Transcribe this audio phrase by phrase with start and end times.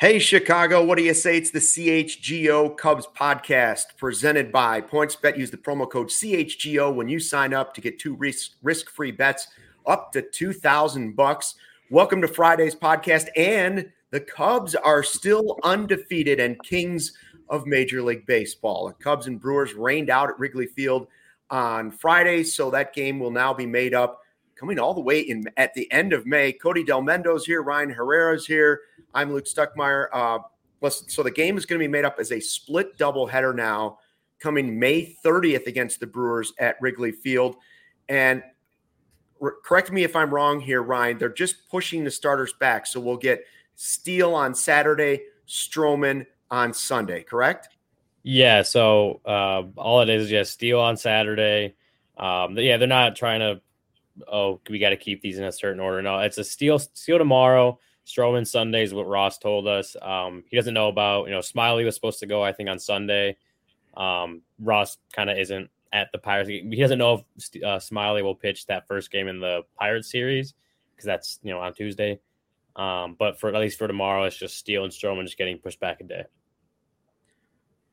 [0.00, 1.38] Hey, Chicago, what do you say?
[1.38, 5.36] It's the CHGO Cubs podcast presented by PointsBet.
[5.36, 9.48] Use the promo code CHGO when you sign up to get two risk free bets
[9.86, 11.56] up to 2000 bucks.
[11.90, 13.26] Welcome to Friday's podcast.
[13.36, 17.12] And the Cubs are still undefeated and kings
[17.48, 18.86] of Major League Baseball.
[18.86, 21.08] The Cubs and Brewers rained out at Wrigley Field
[21.50, 24.20] on Friday, so that game will now be made up
[24.54, 26.52] coming all the way in at the end of May.
[26.52, 28.82] Cody Delmendo's here, Ryan Herrera's here.
[29.18, 30.06] I'm Luke Stuckmeyer.
[30.12, 30.38] Uh,
[30.88, 33.98] so the game is going to be made up as a split doubleheader now,
[34.38, 37.56] coming May 30th against the Brewers at Wrigley Field.
[38.08, 38.44] And
[39.40, 41.18] re- correct me if I'm wrong here, Ryan.
[41.18, 43.44] They're just pushing the starters back, so we'll get
[43.74, 47.24] Steele on Saturday, Stroman on Sunday.
[47.24, 47.70] Correct?
[48.22, 48.62] Yeah.
[48.62, 51.74] So uh, all it is is just Steele on Saturday.
[52.16, 53.60] Um, yeah, they're not trying to.
[54.30, 56.00] Oh, we got to keep these in a certain order.
[56.02, 57.80] No, it's a Steele Steele tomorrow.
[58.08, 59.94] Stroman Sunday is what Ross told us.
[60.00, 62.78] Um, he doesn't know about, you know, Smyly was supposed to go, I think, on
[62.78, 63.36] Sunday.
[63.96, 66.48] Um, Ross kind of isn't at the Pirates.
[66.48, 70.54] He doesn't know if uh, Smyly will pitch that first game in the Pirates series
[70.96, 72.18] because that's, you know, on Tuesday.
[72.76, 75.80] Um, but for at least for tomorrow, it's just Steele and Stroman just getting pushed
[75.80, 76.24] back a day.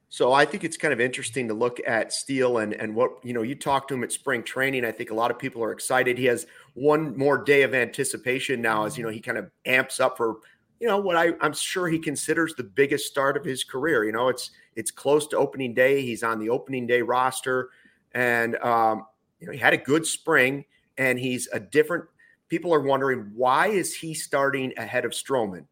[0.09, 3.33] So I think it's kind of interesting to look at Steele and and what you
[3.33, 3.41] know.
[3.41, 4.85] You talked to him at spring training.
[4.85, 6.17] I think a lot of people are excited.
[6.17, 9.99] He has one more day of anticipation now, as you know he kind of amps
[9.99, 10.37] up for
[10.79, 14.05] you know what I, I'm sure he considers the biggest start of his career.
[14.05, 16.01] You know, it's it's close to opening day.
[16.01, 17.69] He's on the opening day roster,
[18.13, 19.05] and um,
[19.39, 20.65] you know he had a good spring,
[20.97, 22.05] and he's a different.
[22.47, 25.65] People are wondering why is he starting ahead of Stroman?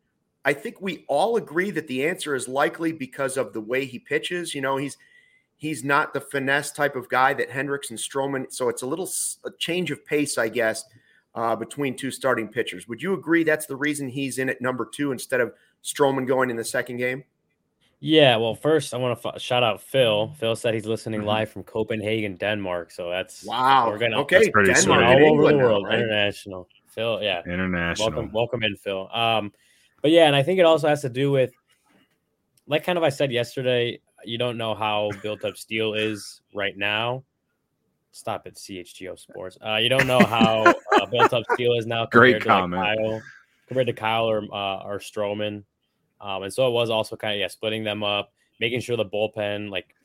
[0.45, 3.99] I think we all agree that the answer is likely because of the way he
[3.99, 4.53] pitches.
[4.53, 4.97] You know, he's
[5.55, 8.51] he's not the finesse type of guy that Hendricks and Stroman.
[8.51, 9.09] So it's a little
[9.45, 10.83] a change of pace, I guess,
[11.35, 12.87] uh, between two starting pitchers.
[12.87, 15.53] Would you agree that's the reason he's in at number two instead of
[15.83, 17.23] Stroman going in the second game?
[18.05, 20.33] Yeah, well, first I want to f- shout out Phil.
[20.37, 21.29] Phil said he's listening mm-hmm.
[21.29, 22.91] live from Copenhagen, Denmark.
[22.91, 23.87] So that's wow.
[23.87, 25.99] We're gonna okay, Denmark all over the world, now, right?
[25.99, 26.67] international.
[26.87, 28.11] Phil, yeah, international.
[28.11, 29.07] Welcome, welcome in, Phil.
[29.13, 29.53] Um,
[30.03, 31.51] but yeah, and I think it also has to do with,
[32.67, 36.77] like, kind of I said yesterday, you don't know how built up Steele is right
[36.77, 37.23] now.
[38.11, 39.57] Stop it, CHGO Sports.
[39.65, 40.65] Uh, you don't know how
[41.01, 42.05] uh, built up Steele is now.
[42.05, 42.81] Great comment.
[42.81, 43.21] Like Kyle,
[43.67, 45.63] compared to Kyle or uh, or Stroman,
[46.21, 49.05] um, and so it was also kind of yeah splitting them up, making sure the
[49.05, 49.95] bullpen like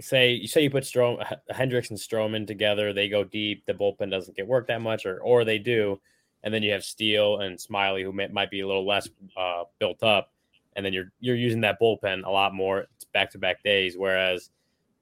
[0.00, 1.18] say you say you put Strom
[1.50, 3.64] Hendricks and Stroman together, they go deep.
[3.66, 6.00] The bullpen doesn't get work that much, or or they do
[6.42, 9.64] and then you have Steele and Smyly who may, might be a little less uh,
[9.78, 10.32] built up,
[10.74, 12.86] and then you're you're using that bullpen a lot more.
[12.96, 14.50] It's back to back days, whereas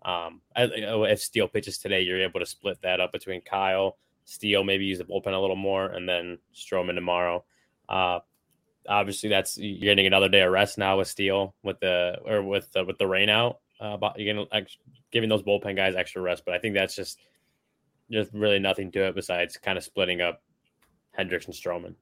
[0.05, 4.85] um, if Steele pitches today, you're able to split that up between Kyle, Steele, maybe
[4.85, 7.45] use the bullpen a little more, and then Stroman tomorrow.
[7.89, 8.21] Uh,
[8.89, 12.71] obviously, that's you're getting another day of rest now with Steele with the or with
[12.73, 13.61] the, with the rain out.
[13.81, 14.69] Uh, you're gonna like,
[15.11, 17.19] giving those bullpen guys extra rest, but I think that's just
[18.11, 20.43] there's really nothing to it besides kind of splitting up
[21.17, 21.95] Hendricks and Stroman.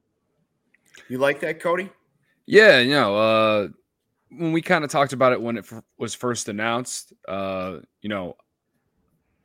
[1.09, 1.89] You like that, Cody?
[2.45, 3.67] Yeah, you know, uh,
[4.29, 8.09] when we kind of talked about it when it f- was first announced, uh, you
[8.09, 8.35] know,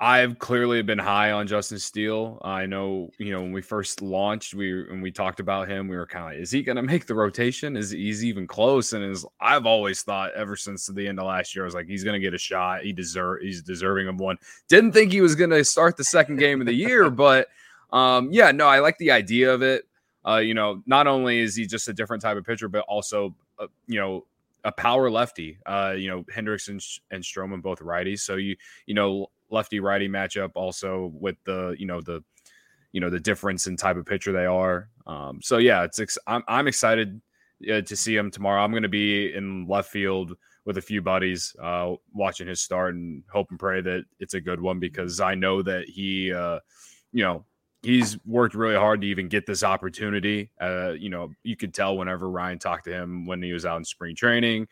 [0.01, 2.41] I've clearly been high on Justin Steele.
[2.43, 5.97] I know, you know, when we first launched, we when we talked about him, we
[5.97, 7.77] were kind of like, is he going to make the rotation?
[7.77, 8.93] Is he's even close?
[8.93, 11.89] And is I've always thought ever since the end of last year, I was like,
[11.89, 12.83] he's going to get a shot.
[12.83, 14.39] He deserve he's deserving of one.
[14.69, 17.49] Didn't think he was going to start the second game of the year, but
[17.91, 19.85] um, yeah, no, I like the idea of it.
[20.27, 23.35] uh, you know, not only is he just a different type of pitcher, but also,
[23.59, 24.27] uh, you know,
[24.65, 25.59] a power lefty.
[25.65, 28.57] Uh, you know, Hendricks and, and Stroman both righties, so you
[28.87, 32.23] you know lefty righty matchup also with the you know the
[32.93, 34.89] you know the difference in type of pitcher they are.
[35.07, 37.21] Um, so yeah, it's ex- I'm I'm excited
[37.73, 38.63] uh, to see him tomorrow.
[38.63, 42.95] I'm going to be in left field with a few buddies uh, watching his start
[42.95, 46.59] and hope and pray that it's a good one because I know that he, uh,
[47.13, 47.47] you know,
[47.83, 50.51] he's worked really hard to even get this opportunity.
[50.61, 53.79] Uh, you know, you could tell whenever Ryan talked to him when he was out
[53.79, 54.67] in spring training.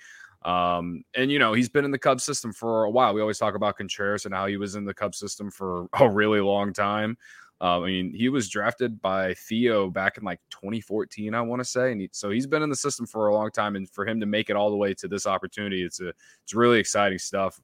[0.45, 3.15] Um, and you know, he's been in the Cubs system for a while.
[3.15, 6.09] We always talk about Contreras and how he was in the Cubs system for a
[6.09, 7.17] really long time.
[7.61, 11.65] Um, I mean, he was drafted by Theo back in like 2014, I want to
[11.65, 13.77] say, and he, so he's been in the system for a long time.
[13.77, 16.13] And for him to make it all the way to this opportunity, it's a
[16.43, 17.59] it's really exciting stuff.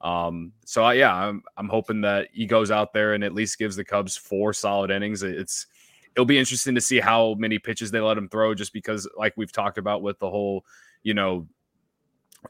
[0.00, 3.58] Um, so I, yeah, I'm I'm hoping that he goes out there and at least
[3.58, 5.22] gives the Cubs four solid innings.
[5.22, 5.66] It's
[6.14, 9.34] it'll be interesting to see how many pitches they let him throw, just because like
[9.36, 10.64] we've talked about with the whole,
[11.02, 11.48] you know,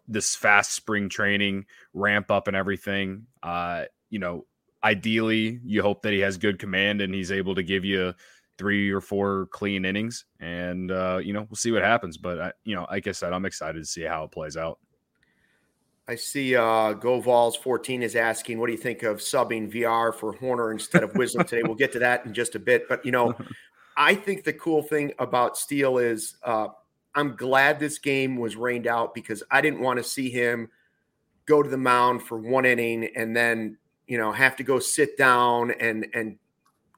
[0.07, 1.65] this fast spring training
[1.95, 3.27] ramp up and everything.
[3.43, 4.45] Uh, you know,
[4.85, 8.15] ideally, you hope that he has good command and he's able to give you
[8.59, 10.25] three or four clean innings.
[10.41, 12.17] And, uh, you know, we'll see what happens.
[12.17, 14.79] But, I, you know, like I said, I'm excited to see how it plays out.
[16.09, 20.73] I see uh, GoVols14 is asking, what do you think of subbing Villar for Hoerner
[20.73, 21.63] instead of Wisdom today?
[21.63, 22.89] We'll get to that in just a bit.
[22.89, 23.35] But, you know,
[23.97, 26.69] I think the cool thing about Steele is uh,
[27.15, 30.71] I'm glad this game was rained out because I didn't want to see him
[31.47, 33.77] go to the mound for one inning and then
[34.07, 36.39] you know have to go sit down and and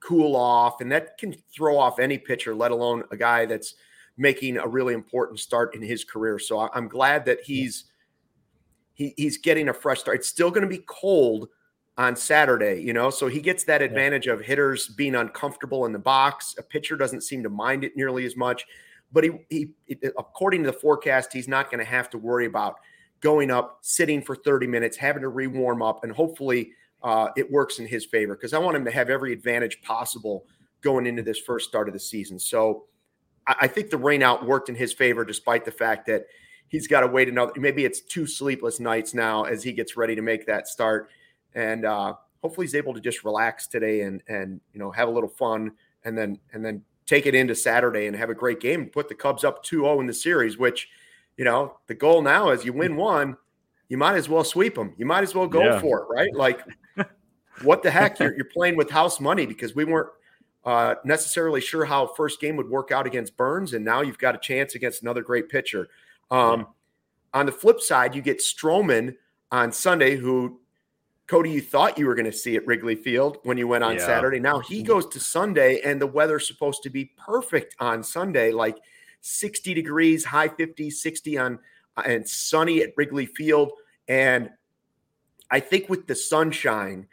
[0.01, 3.75] cool off and that can throw off any pitcher let alone a guy that's
[4.17, 7.85] making a really important start in his career so i'm glad that he's
[9.00, 10.19] he, he's getting a fresh start.
[10.19, 11.49] It's still going to be cold
[11.97, 13.11] on saturday you know?
[13.11, 16.55] So he gets that advantage of hitters being uncomfortable in the box.
[16.58, 18.64] A pitcher doesn't seem to mind it nearly as much
[19.12, 19.70] but he, he
[20.19, 22.76] according to the forecast he's not going to have to worry about
[23.20, 27.79] going up sitting for 30 minutes having to re-warm up and hopefully uh, it works
[27.79, 30.47] in his favor because I want him to have every advantage possible
[30.82, 32.38] going into this first start of the season.
[32.38, 32.85] So
[33.47, 36.26] I, I think the rain out worked in his favor, despite the fact that
[36.71, 37.53] he's got to wait another.
[37.57, 41.11] Maybe it's two sleepless nights now as he gets ready to make that start,
[41.55, 45.11] and uh, hopefully he's able to just relax today and and you know have a
[45.11, 45.73] little fun,
[46.05, 49.09] and then and then take it into Saturday and have a great game and put
[49.09, 50.57] the Cubs up 2-0 in the series.
[50.57, 50.89] Which
[51.37, 53.37] you know the goal now is you win one
[53.91, 54.95] you might as well sweep them.
[54.97, 55.81] You might as well go yeah.
[55.81, 56.33] for it, right?
[56.33, 56.61] Like
[57.63, 58.19] what the heck?
[58.19, 60.09] You're, you're playing with house money because we weren't
[60.65, 64.35] uh, necessarily sure how first game would work out against Burnes, and now you've got
[64.35, 65.89] a chance against another great pitcher.
[66.31, 66.69] Um,
[67.32, 69.17] on the flip side, you get Stroman
[69.50, 70.61] on Sunday, who
[71.31, 73.94] Cody, you thought you were going to see at Wrigley Field when you went on
[73.94, 74.05] yeah.
[74.05, 74.41] Saturday.
[74.41, 78.79] Now he goes to Sunday, and the weather's supposed to be perfect on Sunday, like
[79.21, 81.59] 60 degrees, high 50s, 60 on
[82.05, 83.71] and sunny at Wrigley Field.
[84.09, 84.50] And
[85.53, 87.06] I think with the sunshine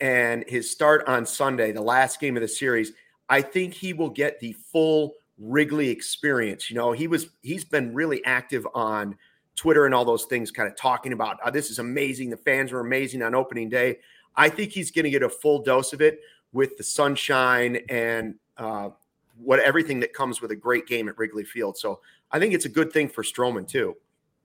[0.00, 2.92] and his start on Sunday, the last game of the series,
[3.28, 6.70] I think he will get the full Wrigley experience.
[6.70, 9.16] You know, he was he's been really active on
[9.56, 12.30] Twitter and all those things, kind of talking about oh, this is amazing.
[12.30, 13.98] The fans were amazing on opening day.
[14.36, 16.20] I think he's going to get a full dose of it
[16.52, 18.90] with the sunshine and uh,
[19.38, 21.76] what everything that comes with a great game at Wrigley Field.
[21.76, 23.96] So I think it's a good thing for Stroman too.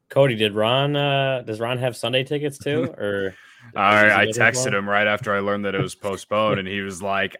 [0.10, 2.94] Cody, did Ron uh does Ron have Sunday tickets too?
[2.98, 3.36] Or
[3.76, 7.02] I, I texted him right after I learned that it was postponed, and he was
[7.02, 7.36] like,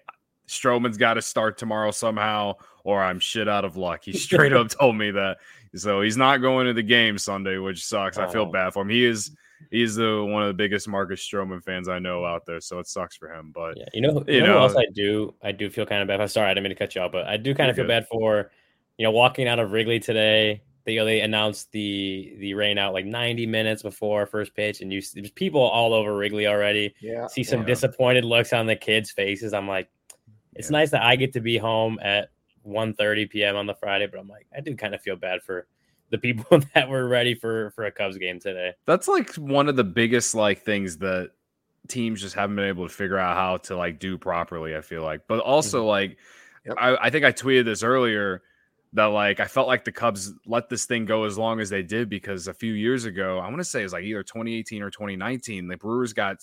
[0.48, 4.04] Stroman's got to start tomorrow somehow, or I'm shit out of luck.
[4.04, 5.38] He straight up told me that.
[5.76, 8.18] So he's not going to the game Sunday, which sucks.
[8.18, 8.24] Oh.
[8.24, 8.52] I feel oh.
[8.52, 8.90] bad for him.
[8.90, 9.32] He is
[9.70, 12.88] he's the one of the biggest Marcus Stroman fans I know out there, so it
[12.88, 13.52] sucks for him.
[13.54, 16.02] But yeah, you know, you, you know, know else I do I do feel kind
[16.02, 16.22] of bad.
[16.22, 17.86] I'm Sorry, I didn't mean to cut you off, but I do kind of feel
[17.86, 17.90] good.
[17.90, 18.52] bad for
[18.98, 22.78] you know walking out of Wrigley today they you know, they announced the the rain
[22.78, 26.94] out like 90 minutes before first pitch, and you there's people all over Wrigley already.
[27.00, 27.68] Yeah, see some yeah.
[27.68, 29.54] disappointed looks on the kids' faces.
[29.54, 29.90] I'm like,
[30.56, 30.78] it's yeah.
[30.78, 32.30] nice that I get to be home at
[32.68, 33.56] 1:30 p.m.
[33.56, 35.68] on the Friday, but I'm like, I do kind of feel bad for
[36.10, 38.74] the people that were ready for for a Cubs game today.
[38.86, 41.32] That's like one of the biggest like things that
[41.88, 44.76] teams just haven't been able to figure out how to like do properly.
[44.76, 45.88] I feel like, but also mm-hmm.
[45.88, 46.18] like,
[46.66, 46.76] yep.
[46.80, 48.44] I, I think I tweeted this earlier
[48.94, 51.84] that like I felt like the Cubs let this thing go as long as they
[51.84, 54.82] did because a few years ago, I want to say it was like either 2018
[54.82, 56.38] or 2019, the Brewers got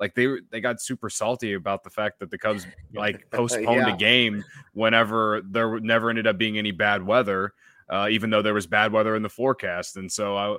[0.00, 3.94] like they they got super salty about the fact that the Cubs like postponed yeah.
[3.94, 7.52] a game whenever there never ended up being any bad weather,
[7.88, 9.96] uh, even though there was bad weather in the forecast.
[9.96, 10.56] And so I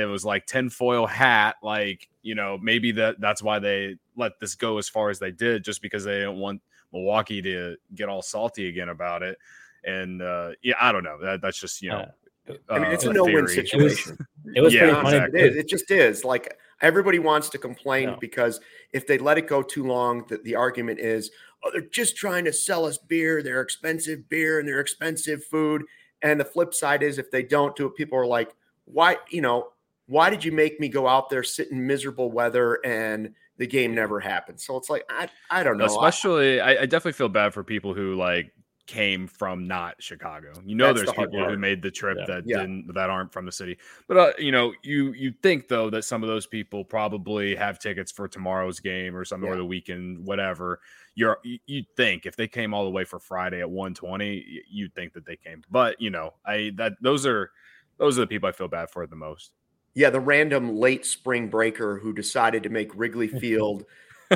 [0.00, 4.54] I was like tinfoil hat, like you know maybe that that's why they let this
[4.54, 6.60] go as far as they did, just because they didn't want
[6.92, 9.36] Milwaukee to get all salty again about it
[9.84, 11.18] And uh, yeah, I don't know.
[11.20, 12.06] That, that's just you know.
[12.48, 13.66] Uh, I mean, it's uh, a no-win theory.
[13.66, 14.18] situation.
[14.54, 15.16] It was Yeah, pretty funny.
[15.16, 15.40] exactly.
[15.40, 15.56] It is.
[15.56, 16.24] It just is.
[16.24, 18.16] Like everybody wants to complain No.
[18.20, 18.60] because
[18.92, 21.30] if they let it go too long, the, the argument is,
[21.64, 23.42] oh, they're just trying to sell us beer.
[23.42, 25.84] They're expensive beer and they're expensive food.
[26.22, 28.54] And the flip side is, if they don't do it, people are like,
[28.84, 29.16] why?
[29.30, 29.68] You know,
[30.06, 33.94] why did you make me go out there, sit in miserable weather, and the game
[33.94, 34.60] never happened?
[34.60, 35.84] So it's like, I, I don't know.
[35.84, 38.52] Especially, I, I definitely feel bad for people who like
[38.86, 40.52] came from not Chicago.
[40.64, 42.26] You know, That's there's the people who made the trip Yeah.
[42.26, 42.60] that Yeah.
[42.60, 43.78] didn't that aren't from the city.
[44.08, 47.78] But uh, you know, you you think though that some of those people probably have
[47.78, 50.80] tickets for tomorrow's game or something or the weekend, whatever.
[51.14, 54.94] You're you- you'd think if they came all the way for Friday at 120, you'd
[54.94, 55.62] think that they came.
[55.70, 57.50] But you know, I that those are
[57.98, 59.52] those are the people I feel bad for the most.
[59.94, 63.84] Yeah, the random late spring breaker who decided to make Wrigley Field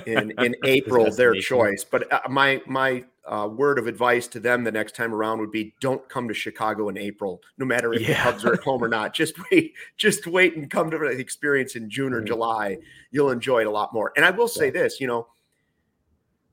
[0.07, 1.85] in in April their choice.
[1.85, 5.50] But uh, my my uh, word of advice to them the next time around would
[5.52, 8.22] be: don't come to Chicago in April, no matter if the Yeah.
[8.25, 9.14] Cubs are at home or not.
[9.14, 12.26] Just wait, just wait and come to the experience in June or Mhm.
[12.26, 12.78] July.
[13.10, 14.12] You'll enjoy it a lot more.
[14.16, 14.72] And I will say Yeah.
[14.82, 15.28] this, you know.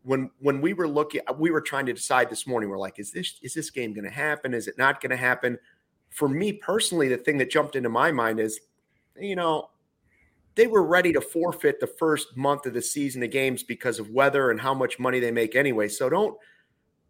[0.04, 2.70] When, when we were looking, we were trying to decide this morning.
[2.70, 4.54] We're like, is this is this game going to happen?
[4.54, 5.60] Is it not going to happen?
[6.12, 8.62] For me personally, the thing that jumped into my mind is
[9.20, 9.70] you know,
[10.56, 14.12] they were ready to forfeit the first month of the season of games because of
[14.12, 15.88] weather and how much money they make anyway.
[15.88, 16.38] So don't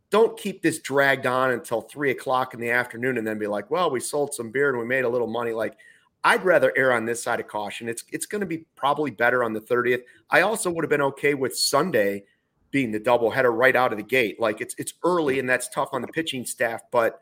[0.10, 3.70] don't keep this dragged on until three o'clock in the afternoon and then be like,
[3.70, 5.52] well, we sold some beer and we made a little money.
[5.52, 5.78] Like
[6.24, 7.90] I'd rather err on this side of caution.
[7.90, 10.02] It's it's going to be probably better on the 30th.
[10.30, 12.24] I also would have been okay with Sunday
[12.72, 14.40] being the doubleheader right out of the gate.
[14.40, 17.20] Like it's it's early and that's tough on the pitching staff, but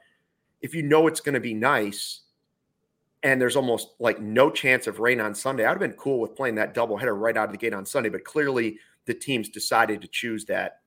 [0.62, 2.22] if you know it's going to be nice,
[3.22, 5.66] and there's almost like no chance of rain on Sunday.
[5.66, 8.10] I'd have been cool with playing that doubleheader right out of the gate on Sunday,
[8.10, 10.82] but clearly the teams decided to choose that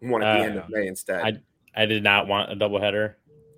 [0.00, 1.22] one at the Uh, end of May instead.
[1.22, 1.42] I-
[1.82, 3.14] I did not want a doubleheader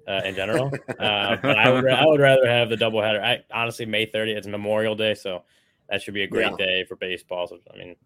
[0.07, 3.23] uh, in general, uh, but I would, I would rather have the doubleheader.
[3.23, 5.45] I honestly, May 30th, it's Memorial Day, so
[5.89, 6.57] that should be a great Yeah.
[6.67, 7.47] day for baseball.
[7.47, 7.97] So, I mean, if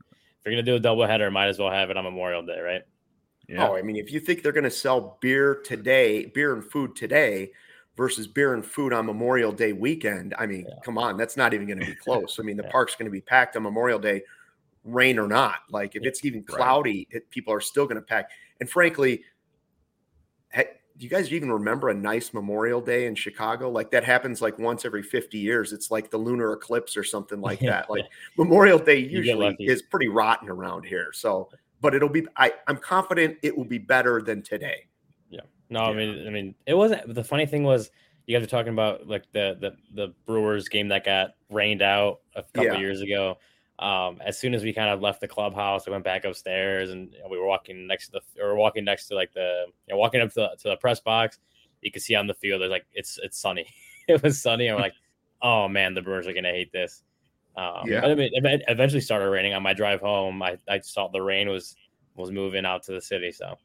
[0.44, 2.82] you're gonna do a doubleheader, might as well have it on Memorial Day, right?
[3.48, 3.68] Yeah.
[3.68, 6.96] Oh, I mean, if you think they're going to sell beer today, beer and food
[6.96, 7.52] today
[7.96, 10.74] versus beer and food on Memorial Day weekend, I mean, Yeah.
[10.84, 12.38] come on, that's not even going to be close.
[12.40, 12.70] I mean, the Yeah.
[12.72, 14.22] park's going to be packed on Memorial Day,
[14.86, 15.56] rain or not.
[15.70, 16.56] Like if it's even Right.
[16.56, 18.30] cloudy, it, people are still going to pack.
[18.60, 19.22] And frankly,
[20.98, 23.70] do you guys even remember a nice Memorial Day in Chicago?
[23.70, 25.74] Like that happens like once every 50 years.
[25.74, 27.90] It's like the lunar eclipse or something like that.
[27.90, 28.04] Like
[28.38, 31.10] Memorial Day usually is pretty rotten around here.
[31.12, 31.50] So,
[31.82, 34.86] but it'll be, I, I'm confident it will be better than today.
[35.28, 35.40] Yeah.
[35.68, 37.14] No, I mean, I mean, it wasn't.
[37.14, 37.90] The funny thing was,
[38.26, 42.20] you guys were talking about like the the the Brewers game that got rained out
[42.34, 42.78] a couple Yeah.
[42.78, 43.36] years ago.
[43.78, 47.12] Um, as soon as we kind of left the clubhouse, I went back upstairs, and
[47.12, 49.94] you know, we were walking next to the, or walking next to like the, you
[49.94, 51.38] know, walking up to the, to the press box.
[51.82, 53.66] You could see on the field, there's like it's it's sunny.
[54.08, 54.94] it was sunny, and we're like,
[55.42, 57.02] oh man, the Brewers are gonna hate this.
[57.56, 58.00] Um, Yeah.
[58.00, 60.42] But I mean, it eventually started raining on my drive home.
[60.42, 61.76] I, I saw the rain was
[62.14, 63.56] was moving out to the city, so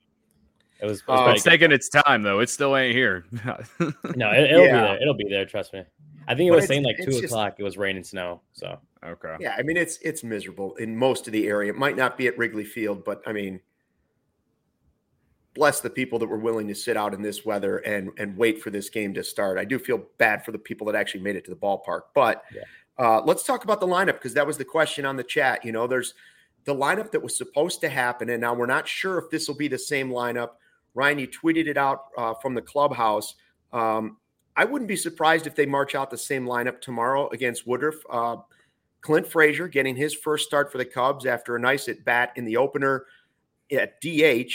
[0.81, 0.99] it was.
[0.99, 1.49] It was pretty it's good.
[1.51, 2.39] taking its time though.
[2.41, 3.23] It still ain't here.
[3.45, 4.35] No, it, it'll Yeah.
[4.57, 5.01] be there.
[5.01, 5.45] It'll be there.
[5.45, 5.83] Trust me.
[6.27, 7.55] I think it But was saying like two just- o'clock.
[7.59, 8.41] It was rain and snow.
[8.51, 9.35] So okay.
[9.39, 11.71] Yeah, I mean it's it's miserable in most of the area.
[11.71, 13.59] It might not be at Wrigley Field, but I mean,
[15.53, 18.61] bless the people that were willing to sit out in this weather and and wait
[18.61, 19.57] for this game to start.
[19.57, 22.01] I do feel bad for the people that actually made it to the ballpark.
[22.13, 22.61] But Yeah.
[22.97, 25.65] uh, let's talk about the lineup because that was the question on the chat.
[25.65, 26.13] You know, there's
[26.65, 29.55] the lineup that was supposed to happen, and now we're not sure if this will
[29.55, 30.51] be the same lineup.
[30.93, 33.35] Ryan, you tweeted it out uh, from the clubhouse.
[33.73, 34.17] Um,
[34.55, 37.95] I wouldn't be surprised if they march out the same lineup tomorrow against Woodruff.
[38.09, 38.37] Uh,
[39.01, 42.45] Clint Frazier getting his first start for the Cubs after a nice at bat in
[42.45, 43.05] the opener
[43.71, 44.53] at DH.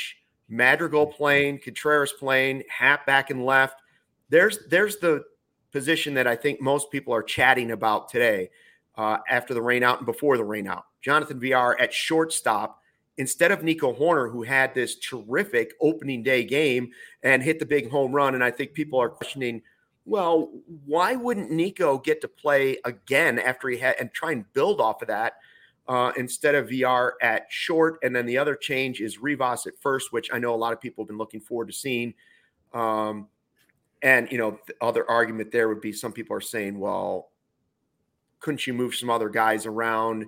[0.49, 3.83] Madrigal playing, Contreras playing, Happ back and left.
[4.29, 5.25] There's there's the
[5.73, 8.51] position that I think most people are chatting about today
[8.97, 10.85] uh, after the rain out and before the rain out.
[11.03, 12.81] Jonathan Villar at shortstop
[13.19, 16.91] instead of Nico Hoerner, who had this terrific opening day game
[17.23, 18.35] and hit the big home run.
[18.35, 19.63] And I think people are questioning,
[20.07, 20.51] well,
[20.85, 25.03] why wouldn't Nico get to play again after he had and try and build off
[25.03, 25.35] of that
[25.89, 27.99] uh, instead of Villar at short?
[28.05, 30.81] And then the other change is Rivas at first, which I know a lot of
[30.81, 32.15] people have been looking forward to seeing.
[32.73, 33.27] Um,
[34.01, 37.31] and, you know, the other argument there would be some people are saying, well,
[38.39, 40.27] couldn't you move some other guys around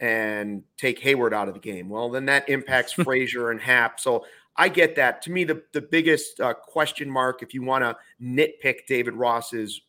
[0.00, 1.90] and take Heyward out of the game?
[1.90, 4.00] Well, then that impacts Frazier and Happ.
[4.00, 4.24] So
[4.56, 5.22] I get that.
[5.22, 9.80] To me, the, the biggest uh, question mark, if you want to nitpick David Ross's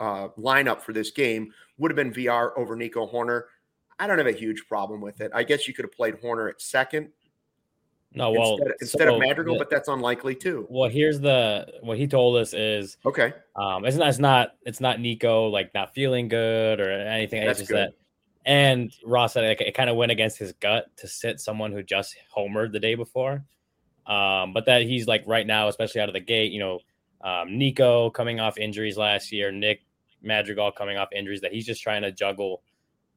[0.00, 3.42] uh, lineup for this game, would have been Villar over Nico Hoerner.
[3.98, 5.30] I don't have a huge problem with it.
[5.34, 7.10] I guess you could have played Hoerner at second.
[8.14, 10.66] No, well, instead, instead so of Madrigal, the- but that's unlikely too.
[10.70, 14.80] well, here's the what he told us is Okay, um it's not it's not it's
[14.80, 17.44] not Nico like not feeling good or anything.
[17.44, 17.88] That's it's just good.
[17.88, 17.94] that
[18.46, 21.82] and Ross said like, it kind of went against his gut to sit someone who
[21.82, 23.44] just homered the day before.
[24.06, 26.80] Um, but that he's like right now, especially out of the gate, you know,
[27.22, 29.82] um, Nico coming off injuries last year, Nick
[30.22, 32.62] Madrigal coming off injuries, that he's just trying to juggle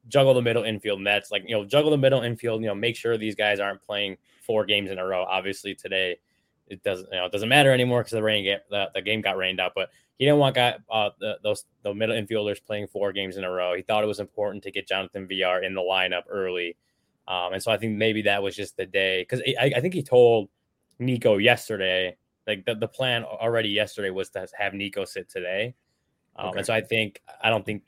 [0.08, 2.96] juggle the middle infield nets, like you know, juggle the middle infield, you know, make
[2.96, 5.24] sure these guys aren't playing four games in a row.
[5.28, 6.16] Obviously today
[6.70, 9.20] it doesn't you know it doesn't matter anymore because the rain get the, the game
[9.20, 11.10] got rained out, but he didn't want guy, uh,
[11.42, 13.74] those the middle infielders playing four games in a row.
[13.74, 16.76] He thought it was important to get Jonathan Villar in the lineup early,
[17.28, 19.94] um, and so I think maybe that was just the day because I, I think
[19.94, 20.48] he told
[21.00, 22.16] Nico yesterday,
[22.46, 25.74] like the, the plan already yesterday was to have Nico sit today,
[26.36, 26.58] um, Okay.
[26.58, 27.82] and so I think I don't think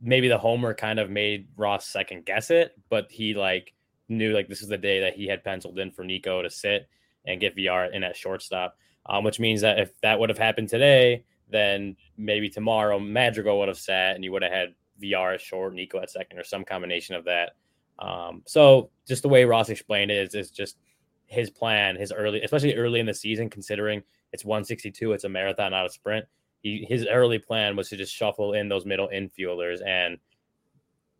[0.00, 3.72] maybe the homer kind of made Ross second guess it, but he like
[4.08, 6.88] knew like this is the day that he had penciled in for Nico to sit
[7.24, 10.68] and get Villar in at shortstop um, which means that if that would have happened
[10.68, 15.40] today, then maybe tomorrow Madrigal would have sat and you would have had Villar at
[15.40, 17.52] short, Nico at second, or some combination of that.
[17.98, 20.78] Um, so just the way Ross explained it is, is just
[21.26, 24.02] his plan, his early, especially early in the season, considering
[24.32, 26.26] it's 162, it's a marathon, not a sprint.
[26.60, 29.80] He, his early plan was to just shuffle in those middle infielders.
[29.86, 30.18] And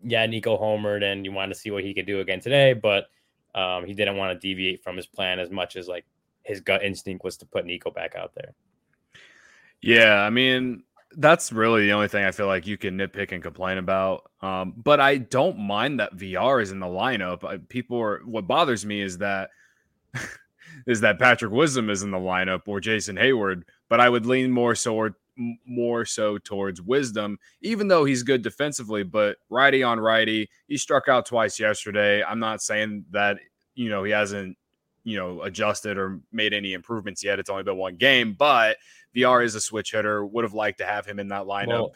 [0.03, 3.07] yeah, Nico homered and you wanted to see what he could do again today, but
[3.55, 6.05] um, he didn't want to deviate from his plan as much as like
[6.43, 8.55] his gut instinct was to put Nico back out there.
[9.81, 10.83] Yeah, I mean,
[11.17, 14.31] that's really the only thing I feel like you can nitpick and complain about.
[14.41, 17.69] Um, but I don't mind that Villar is in the lineup.
[17.69, 19.51] People are what bothers me is that
[20.87, 23.63] is that Patrick Wisdom is in the lineup or Jason Heyward.
[23.89, 25.17] But I would lean more so or
[25.67, 29.03] more so towards Wisdom, even though he's good defensively.
[29.03, 32.23] But righty on righty, he struck out twice yesterday.
[32.23, 33.39] I'm not saying that
[33.75, 34.57] you know he hasn't
[35.05, 37.39] you know adjusted or made any improvements yet.
[37.39, 38.77] It's only been one game, but
[39.15, 40.25] Villar is a switch hitter.
[40.25, 41.69] Would have liked to have him in that lineup.
[41.69, 41.95] Well,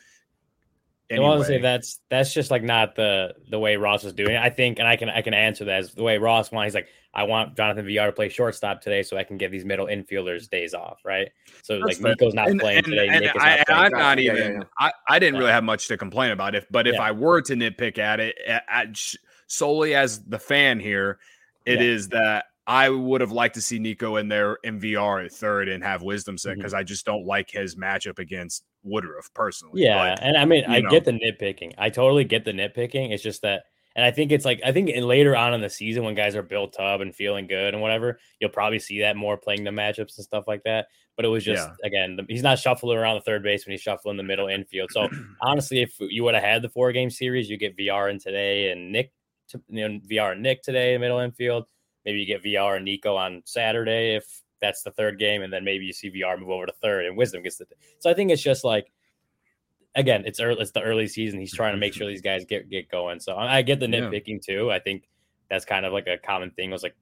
[1.10, 4.34] I want to say that's that's just like not the the way Ross is doing
[4.34, 4.42] it.
[4.42, 6.66] I think, and I can I can answer that as the way Ross wants.
[6.66, 9.64] He's like, I want Jonathan Villar to play shortstop today, so I can get these
[9.64, 11.28] middle infielders days off, right?
[11.62, 12.10] So That's like fair.
[12.12, 13.08] Nico's not And- playing and- today.
[13.08, 13.84] and Nick is I, not playing.
[13.86, 14.52] am not Yeah, yeah, even.
[14.60, 14.66] yeah.
[14.78, 15.40] I, I didn't Yeah.
[15.40, 16.54] really have much to complain about.
[16.54, 17.02] If but if Yeah.
[17.02, 19.16] I were to nitpick at it at, at sh-
[19.48, 21.18] solely as the fan here,
[21.66, 22.20] it is Yeah.
[22.20, 25.82] that I would have liked to see Nico in there in Villar at third and
[25.82, 26.60] have Wisdom set mm-hmm.
[26.60, 29.82] because I just don't like his matchup against Woodruff personally.
[29.82, 30.90] Yeah, But, and I mean, I know.
[30.90, 31.74] get the nitpicking.
[31.78, 33.10] I totally get the nitpicking.
[33.12, 33.64] It's just that,
[33.98, 36.36] and I think it's like I think in later on in the season when guys
[36.36, 39.72] are built up and feeling good and whatever, you'll probably see that more playing the
[39.72, 40.86] matchups and stuff like that.
[41.16, 41.74] But it was just Yeah.
[41.88, 44.92] again, the, he's not shuffling around the third base when he's shuffling the middle infield.
[44.92, 45.08] So
[45.42, 48.70] honestly, if you would have had the four game series, you get Villar and today
[48.70, 49.10] and Nick,
[49.48, 51.64] to, you know, Villar and Nick today, in middle infield.
[52.04, 55.64] Maybe you get Villar and Nico on Saturday if that's the third game, and then
[55.64, 57.66] maybe you see Villar move over to third and Wisdom gets the.
[57.98, 58.92] So I think it's just like
[59.98, 61.38] again, it's early, it's the early season.
[61.40, 63.20] He's trying to make sure these guys get get going.
[63.20, 64.00] So I I get the Yeah.
[64.00, 64.70] nitpicking too.
[64.70, 65.08] I think
[65.50, 66.70] that's kind of like a common thing.
[66.70, 66.96] Was like,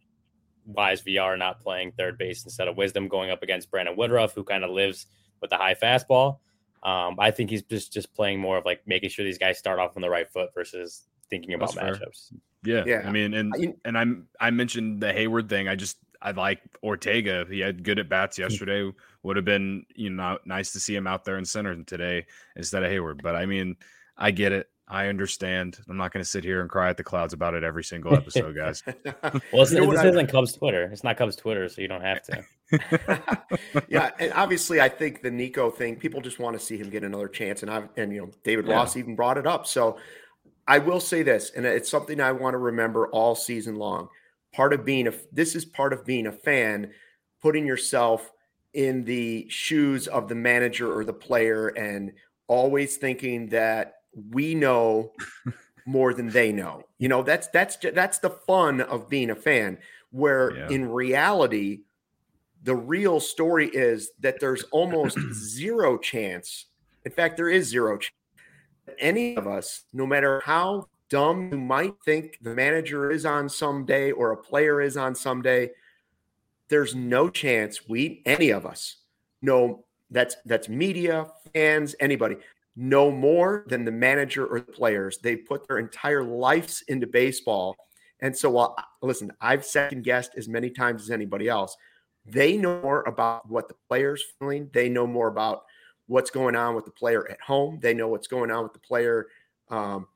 [0.65, 4.35] why is Villar not playing third base instead of Wisdom going up against Brandon Woodruff,
[4.35, 5.07] who kind of lives
[5.41, 6.39] with the high fastball?
[6.83, 9.79] Um, I think he's just just playing more of like making sure these guys start
[9.79, 12.07] off on the right foot versus thinking about That's fair.
[12.07, 12.33] matchups.
[12.65, 13.03] yeah, Yeah.
[13.05, 15.67] I mean, and I- and I'm I mentioned the Heyward thing.
[15.69, 17.47] I just I like Ortega.
[17.49, 18.43] He had good at bats hmm.
[18.43, 18.93] yesterday.
[19.23, 22.83] Would have been you know nice to see him out there in center today instead
[22.83, 23.23] of Heyward.
[23.23, 23.77] But I mean,
[24.19, 24.69] I get it.
[24.89, 25.79] I understand.
[25.89, 28.15] I'm not going to sit here and cry at the clouds about it every single
[28.15, 28.85] episode, guys.
[28.87, 30.85] Well, You know this I- isn't Cubs Twitter.
[30.93, 32.45] It's not Cubs Twitter, so you don't have to.
[33.89, 37.03] yeah, and obviously, I think the Nico thing, people just want to see him get
[37.03, 38.75] another chance, and I and you know David Yeah.
[38.75, 39.67] Ross even brought it up.
[39.67, 39.99] So
[40.69, 44.09] I will say this, and it's something I want to remember all season long.
[44.57, 46.93] Part of being a this is part of being a fan,
[47.43, 48.33] putting yourself
[48.73, 52.15] in the shoes of the manager or the player, and
[52.49, 55.13] always thinking that we know
[55.87, 56.89] more than they know.
[56.99, 59.79] You know, that's that's that's the fun of being a fan.
[60.11, 60.69] Where Yeah.
[60.69, 61.83] in reality,
[62.63, 66.67] the real story is that there's almost zero chance.
[67.05, 68.13] In fact, there is zero chance
[68.99, 73.85] any of us, no matter how dumb you might think the manager is on some
[73.85, 75.71] day or a player is on some day,
[76.69, 78.97] there's no chance we, any of us,
[79.43, 82.37] know that's that's media, fans, anybody,
[82.77, 85.19] know more than the manager or the players.
[85.19, 87.77] They put their entire lives into baseball.
[88.21, 91.77] And so while listen, I've second guessed as many times as anybody else.
[92.25, 94.69] They know more about what the player's feeling.
[94.73, 95.65] They know more about
[96.09, 97.79] what's going on with the player at home.
[97.81, 99.27] They know what's going on with the player
[99.71, 100.07] um,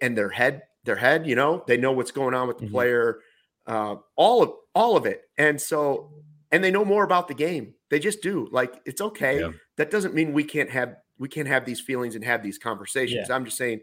[0.00, 0.62] and their head.
[0.84, 2.70] Their head, you know, they know what's going on with the Mhm.
[2.70, 3.20] player
[3.66, 5.28] uh, all of all of it.
[5.38, 6.10] And so,
[6.50, 7.74] and they know more about the game.
[7.90, 8.48] They just do.
[8.50, 9.40] Like it's okay.
[9.40, 9.50] Yeah.
[9.76, 13.26] That doesn't mean we can't have we can't have these feelings and have these conversations.
[13.28, 13.34] Yeah.
[13.34, 13.82] I'm just saying,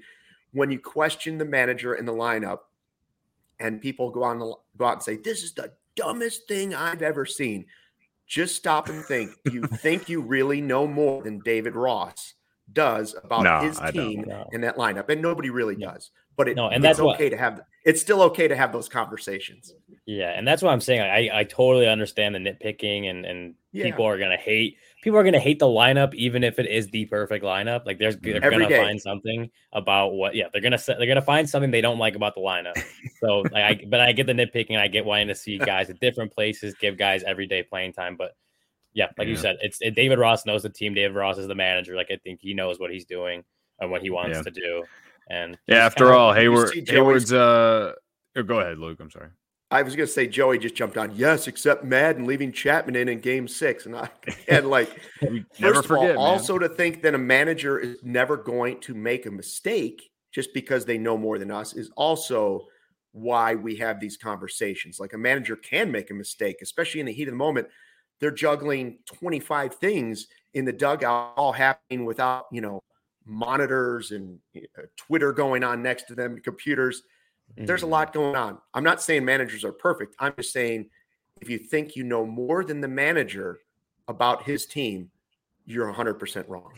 [0.52, 2.62] when you question the manager and the lineup,
[3.60, 7.26] and people go on go out and say this is the dumbest thing I've ever
[7.26, 7.66] seen.
[8.26, 9.32] Just stop and think.
[9.52, 12.34] You think you really know more than David Ross
[12.74, 14.50] does about No, his I team No.
[14.54, 15.92] and that lineup, and nobody really No.
[15.92, 16.12] does.
[16.36, 17.62] But it, No, and it's that's what- okay to have.
[17.84, 19.74] It's still okay to have those conversations.
[20.06, 21.02] Yeah, and that's what I'm saying.
[21.02, 23.86] I I totally understand the nitpicking, and and Yeah.
[23.86, 24.78] people are gonna hate.
[25.04, 27.86] People are gonna hate the lineup, even if it is the perfect lineup.
[27.86, 28.32] Like there's mm-hmm.
[28.34, 28.78] they're Every gonna day.
[28.82, 30.36] find something about what.
[30.36, 32.78] Yeah, they're gonna they're gonna find something they don't like about the lineup.
[33.20, 34.78] So like, I but I get the nitpicking.
[34.78, 38.16] I get wanting to see guys at different places, give guys everyday playing time.
[38.16, 38.34] But
[38.98, 40.96] yeah, like you said, it's it, David Ross knows the team.
[40.96, 41.96] David Ross is the manager.
[41.96, 43.44] Like I think he knows what he's doing
[43.80, 44.42] and what he wants Yeah.
[44.44, 44.84] to do.
[45.30, 47.94] And Yeah, after kinda- all, you Heyward see Heyward's uh
[48.36, 48.98] oh, go ahead, Luke.
[49.00, 49.30] I'm sorry.
[49.70, 51.14] I was going to say Joey just jumped on.
[51.14, 54.10] Yes, except Maddon leaving Chapman in in Game Six, and I
[54.48, 54.90] and like
[55.22, 56.16] We First never of forget.
[56.16, 56.34] all, man.
[56.40, 60.86] also to think that a manager is never going to make a mistake just because
[60.86, 62.66] they know more than us is also
[63.12, 65.00] why we have these conversations.
[65.00, 67.68] Like a manager can make a mistake, especially in the heat of the moment.
[68.20, 72.84] They're juggling 25 things in the dugout, all happening without, you know,
[73.26, 77.04] monitors and uh, Twitter going on next to them, computers.
[77.56, 77.90] There's a Mhm.
[77.90, 78.60] lot going on.
[78.74, 80.16] I'm not saying managers are perfect.
[80.20, 80.90] I'm just saying
[81.42, 83.60] if you think you know more than the manager
[84.08, 85.12] about his team,
[85.66, 86.74] you're 100% wrong.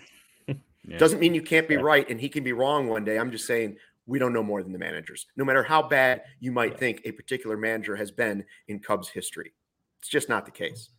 [0.88, 0.98] Yeah.
[0.98, 1.82] Doesn't mean you can't be Yeah.
[1.82, 3.20] right and he can be wrong one day.
[3.20, 6.52] I'm just saying we don't know more than the managers, no matter how bad you
[6.54, 6.78] might Yeah.
[6.78, 9.54] think a particular manager has been in Cubs history.
[10.00, 10.90] It's just not the case.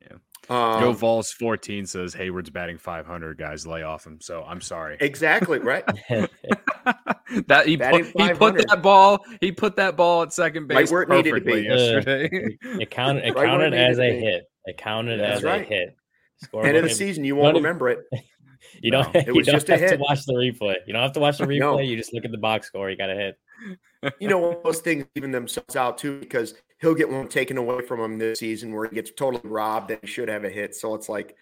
[0.00, 0.16] Yeah.
[0.50, 3.36] Um, Joe Vols 14 says Heyward's batting 500.
[3.36, 4.18] Guys, lay off him.
[4.20, 4.96] So I'm sorry.
[5.00, 5.84] exactly right.
[7.46, 9.24] that he Batting put, he put that ball.
[9.40, 11.68] He put that ball at second Right base where it needed to perfectly be.
[11.68, 12.58] yesterday.
[12.80, 13.24] It counted.
[13.28, 14.20] It Right where it counted as a be.
[14.20, 14.44] hit.
[14.64, 15.62] It counted That's as right.
[15.62, 15.96] a hit.
[16.42, 18.00] Score End of the button- season, you won't remember it.
[18.82, 19.12] You don't.
[19.14, 19.90] No, it you was don't just a hit.
[19.90, 20.74] to watch the replay.
[20.86, 21.58] You don't have to watch the replay.
[21.60, 21.78] No.
[21.78, 22.90] You just look at the box score.
[22.90, 23.36] You got a hit.
[24.20, 28.00] You know, those things even themselves out too, because he'll get one taken away from
[28.00, 30.74] him this season where he gets totally robbed and he should have a hit.
[30.74, 31.36] So it's like,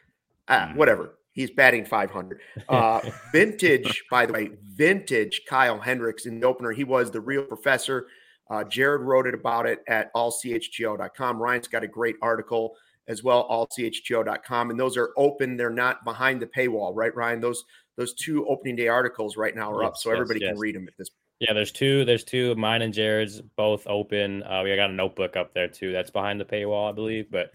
[0.48, 0.76] ah, Mhm.
[0.76, 1.18] whatever.
[1.32, 2.40] He's batting 500.
[2.68, 3.00] Uh,
[3.32, 6.72] vintage, by the way, vintage Kyle Hendricks in the opener.
[6.72, 8.06] He was the real professor.
[8.48, 11.42] Uh, Jared wrote it about it at allchgo.com.
[11.42, 12.76] Ryan's got a great article
[13.08, 14.70] as well, allchgo.com.
[14.70, 15.56] And those are open.
[15.56, 17.40] They're not behind the paywall, right, Ryan?
[17.40, 17.64] Those
[17.96, 20.50] those two opening day articles right now are up, so yes, everybody yes.
[20.50, 22.04] can read them at this Yeah, there's two.
[22.04, 22.54] There's two.
[22.54, 24.42] Mine and Jared's both open.
[24.42, 25.92] Uh, we got a notebook up there too.
[25.92, 27.30] That's behind the paywall, I believe.
[27.30, 27.50] But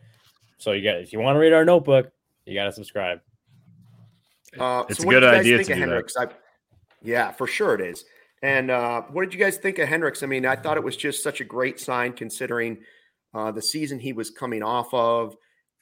[0.57, 2.11] so you got if you want to read our notebook,
[2.45, 3.21] you got to subscribe.
[4.59, 6.29] Uh, It's so a good did you guys idea to of do that.
[6.31, 6.35] I,
[7.01, 8.05] yeah, for sure it is.
[8.43, 10.23] And uh, what did you guys think of Hendricks?
[10.23, 12.79] I mean, I thought it was just such a great sign considering
[13.33, 15.35] uh, the season he was coming off of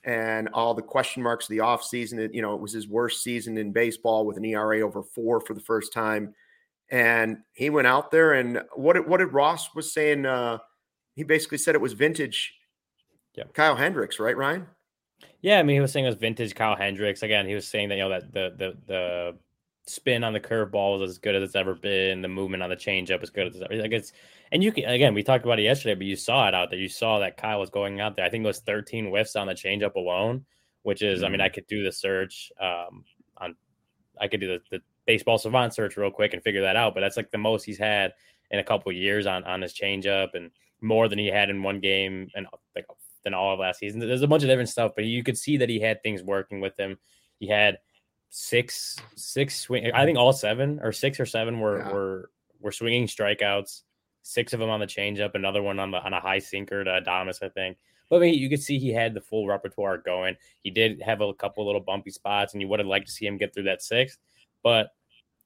[0.03, 2.19] and all the question marks of the offseason.
[2.19, 5.39] It, you know, it was his worst season in baseball with an ERA over four
[5.39, 6.33] for the first time.
[6.91, 10.25] And he went out there and what did, what did Ross was saying?
[10.25, 10.57] Uh,
[11.15, 12.53] he basically said it was vintage
[13.35, 13.43] Yeah.
[13.53, 14.67] Kyle Hendricks, right, Ryan?
[15.41, 17.23] Yeah, I mean, he was saying it was vintage Kyle Hendricks.
[17.23, 19.37] Again, he was saying that you know that the the the
[19.85, 22.21] spin on the curveball was as good as it's ever been.
[22.21, 23.81] The movement on the changeup as good as it's ever.
[23.81, 24.11] Like it's,
[24.51, 26.79] and you can again, we talked about it yesterday, but you saw it out there.
[26.79, 28.25] You saw that Kyle was going out there.
[28.25, 30.45] I think it was 13 whiffs on the changeup alone,
[30.83, 33.03] which is, I mean, I could do the search um,
[33.37, 33.55] on,
[34.19, 36.93] I could do the, the baseball savant search real quick and figure that out.
[36.93, 38.13] But that's like the most he's had
[38.51, 41.63] in a couple of years on on his changeup, and more than he had in
[41.63, 42.45] one game and
[42.75, 42.85] like
[43.23, 43.99] than all of last season.
[43.99, 46.61] There's a bunch of different stuff, but you could see that he had things working
[46.61, 46.99] with him.
[47.39, 47.79] He had
[48.29, 49.91] six six swing.
[49.91, 51.91] I think all seven or six or seven were Yeah.
[51.91, 53.81] were were swinging strikeouts.
[54.21, 57.01] Six of them on the changeup, another one on the on a high sinker to
[57.01, 57.77] Adames, I think.
[58.11, 60.35] But I mean, you could see he had the full repertoire going.
[60.61, 63.25] He did have a couple little bumpy spots, and you would have liked to see
[63.25, 64.19] him get through that sixth.
[64.61, 64.89] But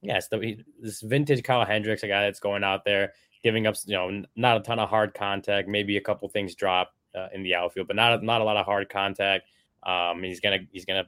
[0.03, 3.13] yes, the, this vintage Kyle Hendricks, a guy that's going out there
[3.43, 6.93] giving up, you know, not a ton of hard contact, maybe a couple things drop
[7.15, 9.47] uh, in the outfield, but not not a lot of hard contact.
[9.83, 11.05] Um, he's gonna he's gonna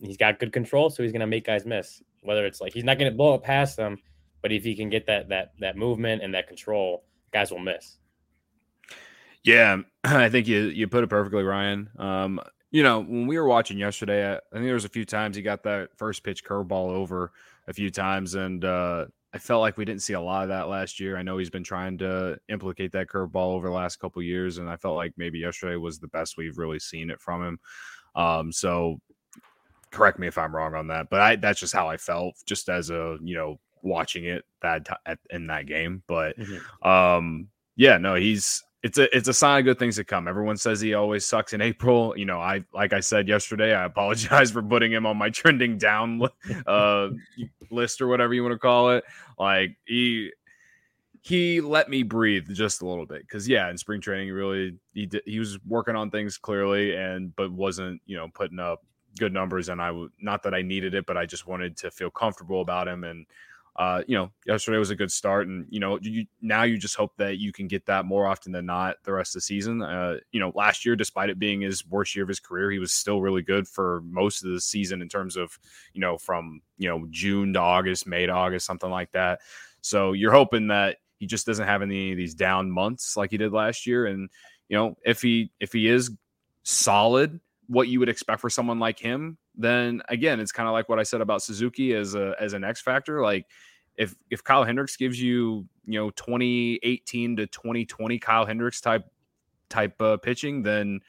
[0.00, 2.02] he's got good control, so he's gonna make guys miss.
[2.22, 3.98] Whether it's like he's not gonna blow it past them,
[4.42, 7.98] but if he can get that that that movement and that control, guys will miss.
[9.44, 11.90] Yeah, I think you you put it perfectly, Ryan.
[11.98, 15.06] Um, you know, when we were watching yesterday, I, I think there was a few
[15.06, 17.32] times he got that first pitch curveball over
[17.68, 20.68] a few times, and uh, I felt like we didn't see a lot of that
[20.68, 21.16] last year.
[21.16, 24.68] I know he's been trying to implicate that curveball over the last couple years, and
[24.68, 27.60] I felt like maybe yesterday was the best we've really seen it from him.
[28.14, 29.00] Um, so
[29.90, 32.68] correct me if I'm wrong on that, but I that's just how I felt, just
[32.68, 36.02] as a you know watching it that t- at, in that game.
[36.06, 36.86] But Mhm.
[36.86, 40.28] um, yeah, no, he's it's a it's a sign of good things to come.
[40.28, 42.16] Everyone says he always sucks in April.
[42.16, 45.78] You know, I like I said yesterday, I apologize for putting him on my trending
[45.78, 46.22] down
[46.66, 47.08] uh,
[47.70, 49.04] list or whatever you want to call it.
[49.38, 50.32] Like he
[51.22, 55.06] he let me breathe just a little bit because yeah, in spring training, really he
[55.06, 58.84] did, he was working on things clearly and but wasn't you know putting up
[59.18, 59.68] good numbers.
[59.68, 62.86] And I not that I needed it, but I just wanted to feel comfortable about
[62.86, 63.26] him and
[63.78, 66.96] uh, you know, yesterday was a good start, and you know, you, now you just
[66.96, 69.80] hope that you can get that more often than not the rest of the season.
[69.80, 72.80] Uh, you know, last year, despite it being his worst year of his career, he
[72.80, 75.56] was still really good for most of the season in terms of
[75.94, 79.38] you know from you know June to August, May to August, something like that.
[79.80, 83.36] So you're hoping that he just doesn't have any of these down months like he
[83.36, 84.28] did last year, and
[84.68, 86.10] you know, if he if he is
[86.64, 87.38] solid,
[87.68, 90.98] what you would expect for someone like him, then again, it's kind of like what
[90.98, 93.22] I said about Suzuki as a as an X factor.
[93.22, 93.46] Like
[93.98, 99.04] if if Kyle Hendricks gives you you know 2018 to 2020 Kyle Hendricks type
[99.68, 101.00] type uh, pitching, then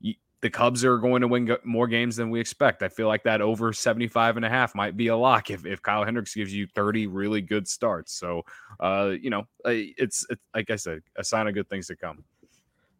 [0.00, 2.82] you, the Cubs are going to win go- more games than we expect.
[2.82, 5.82] I feel like that over 75 and a half might be a lock if, if
[5.82, 8.14] Kyle Hendricks gives you 30 really good starts.
[8.14, 8.42] So,
[8.80, 12.24] uh, you know, it's, it's like I said, a sign of good things to come.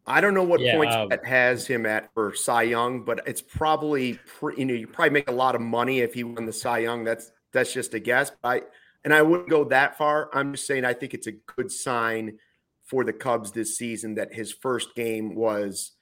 [0.05, 3.21] I don't know what yeah, points um, that has him at for Cy Young, but
[3.25, 6.45] it's probably pre, you know you probably make a lot of money if he won
[6.45, 7.05] the Cy Young.
[7.05, 8.29] That's that's just a guess.
[8.29, 8.61] But I
[9.03, 10.29] and I wouldn't go that far.
[10.33, 12.37] I'm just saying I think it's a good sign
[12.83, 15.93] for the Cubs this season that his first game was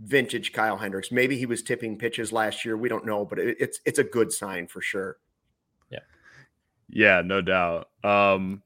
[0.00, 1.12] vintage Kyle Hendricks.
[1.12, 2.76] Maybe he was tipping pitches last year.
[2.76, 5.18] We don't know, but it, it's it's a good sign for sure.
[5.90, 6.00] Yeah.
[6.88, 7.88] Yeah, no doubt.
[8.02, 8.62] Um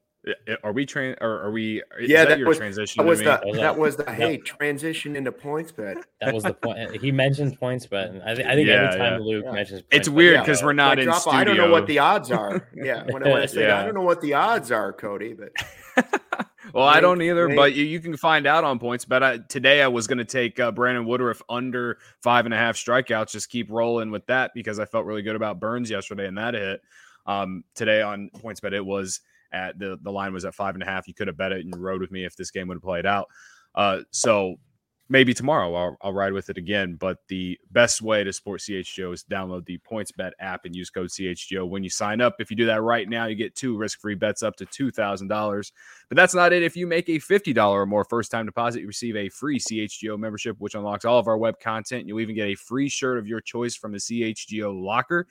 [0.63, 3.77] are we train or are we yeah that, that was, transition that was the that
[3.77, 8.47] was the hey transition into PointsBet that was the point he mentioned PointsBet i, th-
[8.47, 9.25] I think yeah, every time yeah.
[9.25, 9.51] luke yeah.
[9.51, 11.39] mentions it's weird because we're not in drop, studio.
[11.39, 12.67] i don't know what the odds are.
[12.75, 15.51] Yeah when, when i say i don't know what the odds are cody but
[16.73, 19.87] well i don't either but you, you can find out on PointsBet I, today i
[19.87, 23.69] was going to take uh, brandon woodruff under five and a half strikeouts just keep
[23.71, 26.81] rolling with that because i felt really good about Burnes yesterday and that hit.
[27.25, 29.19] Um, today on PointsBet it was
[29.51, 31.07] at the the line was at five and a half.
[31.07, 33.05] You could have bet it and rode with me if this game would have played
[33.05, 33.27] out.
[33.75, 34.55] Uh, so
[35.09, 36.95] maybe tomorrow I'll, I'll ride with it again.
[36.99, 41.09] But the best way to support CHGO is download the PointsBet app and use code
[41.09, 42.35] CHGO when you sign up.
[42.39, 45.71] If you do that right now, you get two risk free bets up to $2,000.
[46.09, 46.63] But that's not it.
[46.63, 50.17] If you make a $50 or more first time deposit, you receive a free CHGO
[50.17, 52.07] membership, which unlocks all of our web content.
[52.07, 55.27] You'll even get a free shirt of your choice from the CHGO locker.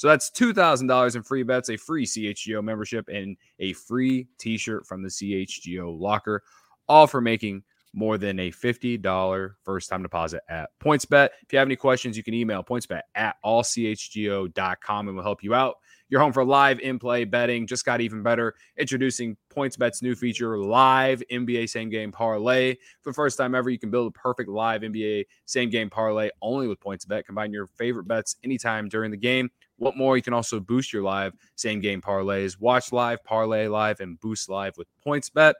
[0.00, 4.86] So that's $2,000 in free bets, a free CHGO membership, and a free t shirt
[4.86, 6.42] from the CHGO locker,
[6.88, 11.28] all for making more than a $50 first time deposit at PointsBet.
[11.42, 15.52] If you have any questions, you can email pointsbet at allchgo.com and we'll help you
[15.52, 15.74] out.
[16.08, 17.66] You're home for live in play betting.
[17.66, 18.54] Just got even better.
[18.78, 22.76] Introducing PointsBet's new feature, Live NBA Same Game Parlay.
[23.02, 26.30] For the first time ever, you can build a perfect live NBA Same Game Parlay
[26.40, 27.26] only with PointsBet.
[27.26, 29.50] Combine your favorite bets anytime during the game.
[29.80, 30.14] What more?
[30.14, 32.60] You can also boost your live same game parlays.
[32.60, 35.54] Watch live, parlay live, and boost live with PointsBet.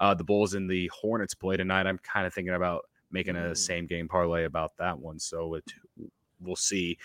[0.00, 1.86] Uh, the Bulls and the Hornets play tonight.
[1.86, 5.18] I'm kind of thinking about making a same game parlay about that one.
[5.18, 5.64] So it,
[6.40, 6.96] we'll see.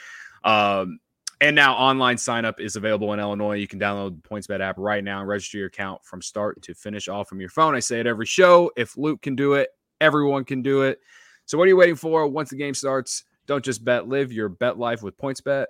[0.44, 1.00] Um,
[1.40, 3.56] and now online sign up is available in Illinois.
[3.56, 6.76] You can download the PointsBet app right now and register your account from start to
[6.76, 7.74] finish all from your phone.
[7.74, 8.72] I say it every show.
[8.78, 9.70] If Luke can do it,
[10.00, 11.00] everyone can do it.
[11.46, 12.28] So what are you waiting for?
[12.28, 15.66] Once the game starts, don't just bet, live your bet life with PointsBet.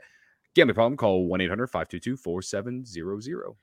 [0.54, 0.98] Gambling problem?
[0.98, 3.56] Call 1 800 522 4700.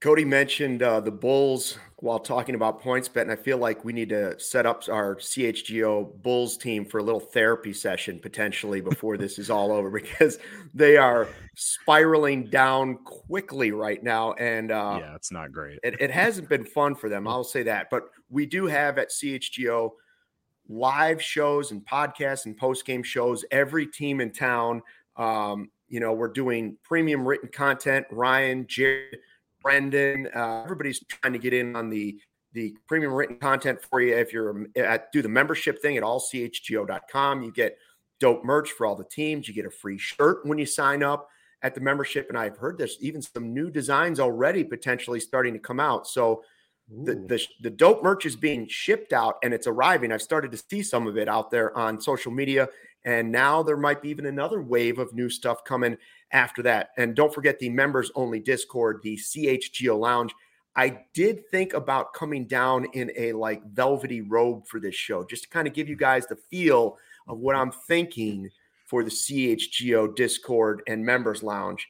[0.00, 3.92] Cody mentioned uh, the Bulls while talking about points bet, and I feel like we
[3.92, 9.16] need to set up our CHGO Bulls team for a little therapy session potentially before
[9.16, 10.38] this is all over because
[10.72, 14.34] they are spiraling down quickly right now.
[14.34, 15.80] And uh, yeah, it's not great.
[15.82, 17.88] It, it hasn't been fun for them, I'll say that.
[17.90, 19.90] But we do have at CHGO
[20.68, 23.44] live shows and podcasts and post game shows.
[23.50, 24.82] Every team in town.
[25.16, 28.06] Um, you know, we're doing premium written content.
[28.10, 29.18] Ryan, Jared,
[29.62, 32.18] Brendan, uh, everybody's trying to get in on the
[32.54, 34.16] the premium written content for you.
[34.16, 37.76] If you're at do the membership thing at allchgo.com, you get
[38.20, 39.48] dope merch for all the teams.
[39.48, 41.28] You get a free shirt when you sign up
[41.62, 42.28] at the membership.
[42.28, 46.06] And I've heard there's even some new designs already potentially starting to come out.
[46.06, 46.42] So
[46.88, 50.10] the, the, the dope merch is being shipped out and it's arriving.
[50.10, 52.68] I've started to see some of it out there on social media
[53.04, 55.96] and now there might be even another wave of new stuff coming
[56.32, 56.90] after that.
[56.96, 60.34] And don't forget the members only Discord, the CHGO Lounge.
[60.76, 65.44] I did think about coming down in a like velvety robe for this show, just
[65.44, 68.50] to kind of give you guys the feel of what I'm thinking
[68.86, 71.88] for the CHGO Discord and members lounge.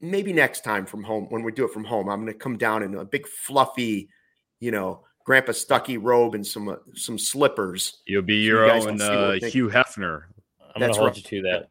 [0.00, 2.56] Maybe next time from home, when we do it from home, I'm going to come
[2.56, 4.08] down in a big fluffy,
[4.60, 7.98] you know, Grandpa Stucky robe and some uh, some slippers.
[8.06, 9.50] You'll be So your you guys own can see uh.
[9.50, 10.22] Hugh Hefner.
[10.74, 11.32] I'm That's gonna hold right.
[11.32, 11.66] you to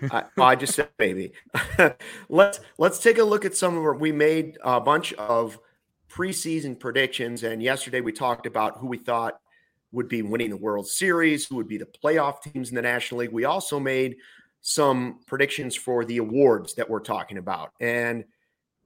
[0.00, 0.32] that.
[0.36, 1.30] I, I just said maybe.
[2.28, 3.94] let's let's take a look at some of our.
[3.94, 5.60] We made a bunch of
[6.10, 9.38] preseason predictions, and yesterday we talked about who we thought
[9.92, 13.20] would be winning the World Series, who would be the playoff teams in the National
[13.20, 13.30] League.
[13.30, 14.16] We also made
[14.60, 18.24] some predictions for the awards that we're talking about, and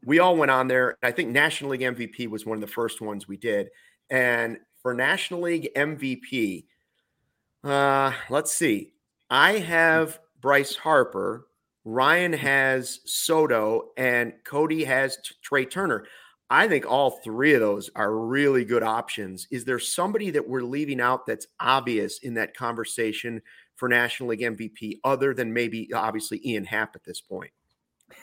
[0.05, 0.99] we all went on there.
[1.03, 3.71] I think National League MVP was one of the first ones we did,
[4.11, 6.65] and for National League MVP,
[7.65, 8.93] uh, let's see.
[9.29, 11.49] I have Bryce Harper,
[11.85, 16.07] Ryan has Soto, and Cody has T- Trea Turner.
[16.49, 19.49] I think all three of those are really good options.
[19.51, 23.43] Is there somebody that we're leaving out that's obvious in that conversation
[23.75, 27.51] for National League MVP other than maybe obviously Ian Happ at this point?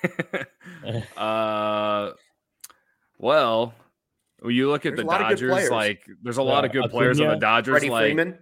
[1.17, 2.11] uh,
[3.17, 3.73] well,
[4.49, 6.89] you look at There's the lot of good Dodgers, like there's a lot of good
[6.89, 7.71] players on the Dodgers.
[7.73, 8.39] Freddie like, Freeman?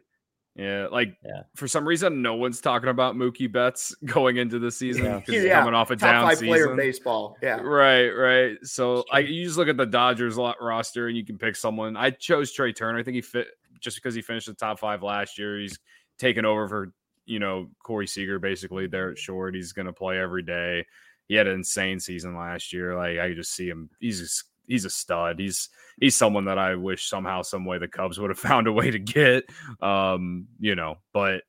[0.55, 1.43] yeah, like Yeah.
[1.55, 5.19] for some reason, no one's talking about Mookie Betts going into the season Yeah.
[5.19, 6.75] because he's Yeah, coming off a Top down five player season.
[6.77, 7.37] baseball.
[7.41, 7.57] Yeah.
[7.61, 8.57] Right, right.
[8.63, 11.95] So I you just look at the Dodgers lot roster and you can pick someone.
[11.95, 12.99] I chose Trea Turner.
[12.99, 13.47] I think he fit
[13.79, 15.59] just because he finished the top five last year.
[15.59, 15.79] He's
[16.19, 16.93] taken over for
[17.25, 19.55] you know Corey Seager basically there at short.
[19.55, 20.85] He's going to play every day.
[21.27, 22.95] He had an insane season last year.
[22.95, 23.89] Like I could just see him.
[24.01, 25.39] He's just, he's a stud.
[25.39, 28.71] He's he's someone that I wish somehow some way the Cubs would have found a
[28.71, 29.45] way to get.
[29.81, 31.43] Um, you know, but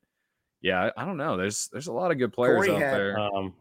[0.61, 1.37] yeah, I, I don't know.
[1.37, 3.19] There's there's a lot of good players Corey out had- there.
[3.19, 3.53] Um,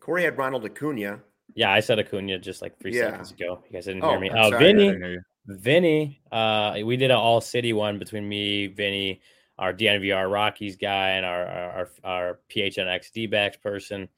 [0.00, 1.20] Corey had Ronald Acuna.
[1.54, 3.10] yeah, I said Acuna just like three Yeah.
[3.10, 3.62] seconds ago.
[3.68, 4.30] You guys didn't Oh, hear me.
[4.30, 4.64] I'm Uh, sorry.
[4.64, 5.22] Vinny, I didn't hear you.
[5.46, 9.20] Vinny, uh, we did an all city one between me, Vinny,
[9.58, 14.08] our DNVR Rockies guy, and our our our, our PHNX D backs person.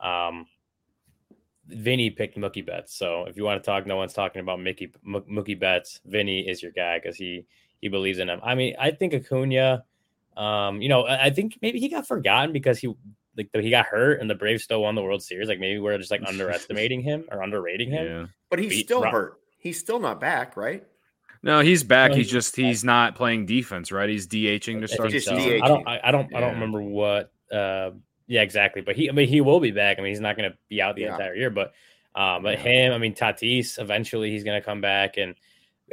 [0.00, 0.46] Um,
[1.68, 2.94] Vinny picked Mookie Betts.
[2.94, 6.00] So if you want to talk, no one's talking about Mickey M- Mookie Betts.
[6.04, 7.46] Vinny is your guy because he
[7.80, 8.40] he believes in him.
[8.42, 9.84] I mean, I think Acuna.
[10.36, 12.92] Um, you know, I I think maybe he got forgotten because he
[13.36, 15.48] like he got hurt and the Braves still won the World Series.
[15.48, 18.06] Like maybe we're just like underestimating him or underrating him.
[18.06, 18.26] Yeah.
[18.50, 19.40] But he's Beat still Ro- hurt.
[19.58, 20.84] He's still not back, right?
[21.42, 22.10] No, he's back.
[22.10, 24.08] No, he's he's just he's not playing defense, right?
[24.08, 25.36] He's DHing to I start the think Just so.
[25.36, 25.62] DH.
[25.62, 25.88] I don't.
[25.88, 26.34] I, I don't.
[26.34, 27.32] I don't remember what.
[27.52, 27.90] Uh,
[28.26, 28.82] yeah, exactly.
[28.82, 29.08] But he.
[29.08, 29.98] I mean, he will be back.
[29.98, 31.12] I mean, he's not going to be out the Yeah.
[31.12, 31.50] entire year.
[31.50, 31.72] But,
[32.14, 32.64] um, but Yeah.
[32.64, 32.92] him.
[32.92, 33.78] I mean, Tatis.
[33.78, 35.16] Eventually, he's going to come back.
[35.16, 35.34] And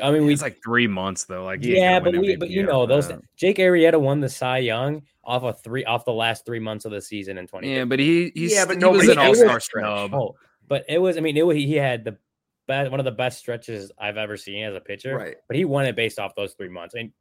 [0.02, 0.34] I mean, we.
[0.34, 1.44] It's like three months though.
[1.44, 2.36] Like yeah, but win we.
[2.36, 3.06] But you know, those.
[3.06, 3.26] after that.
[3.36, 6.92] Jake Arrieta won the Cy Young off of three off the last three months of
[6.92, 7.76] the season in twenty.
[7.76, 9.86] Yeah, but he he's Yeah, but he was an all star stretch.
[9.86, 10.36] Oh,
[10.68, 11.18] but it was.
[11.18, 12.18] I mean, it was, he had the
[12.68, 15.18] best, one of the best stretches I've ever seen as a pitcher.
[15.18, 15.36] Right.
[15.48, 16.96] But he won it based off those three months.
[16.96, 17.14] I mean,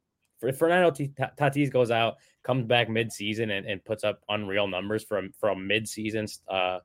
[0.57, 5.67] Fernando Tatis goes out, comes back mid-season, and, and puts up unreal numbers from from
[5.67, 6.79] mid-season, uh,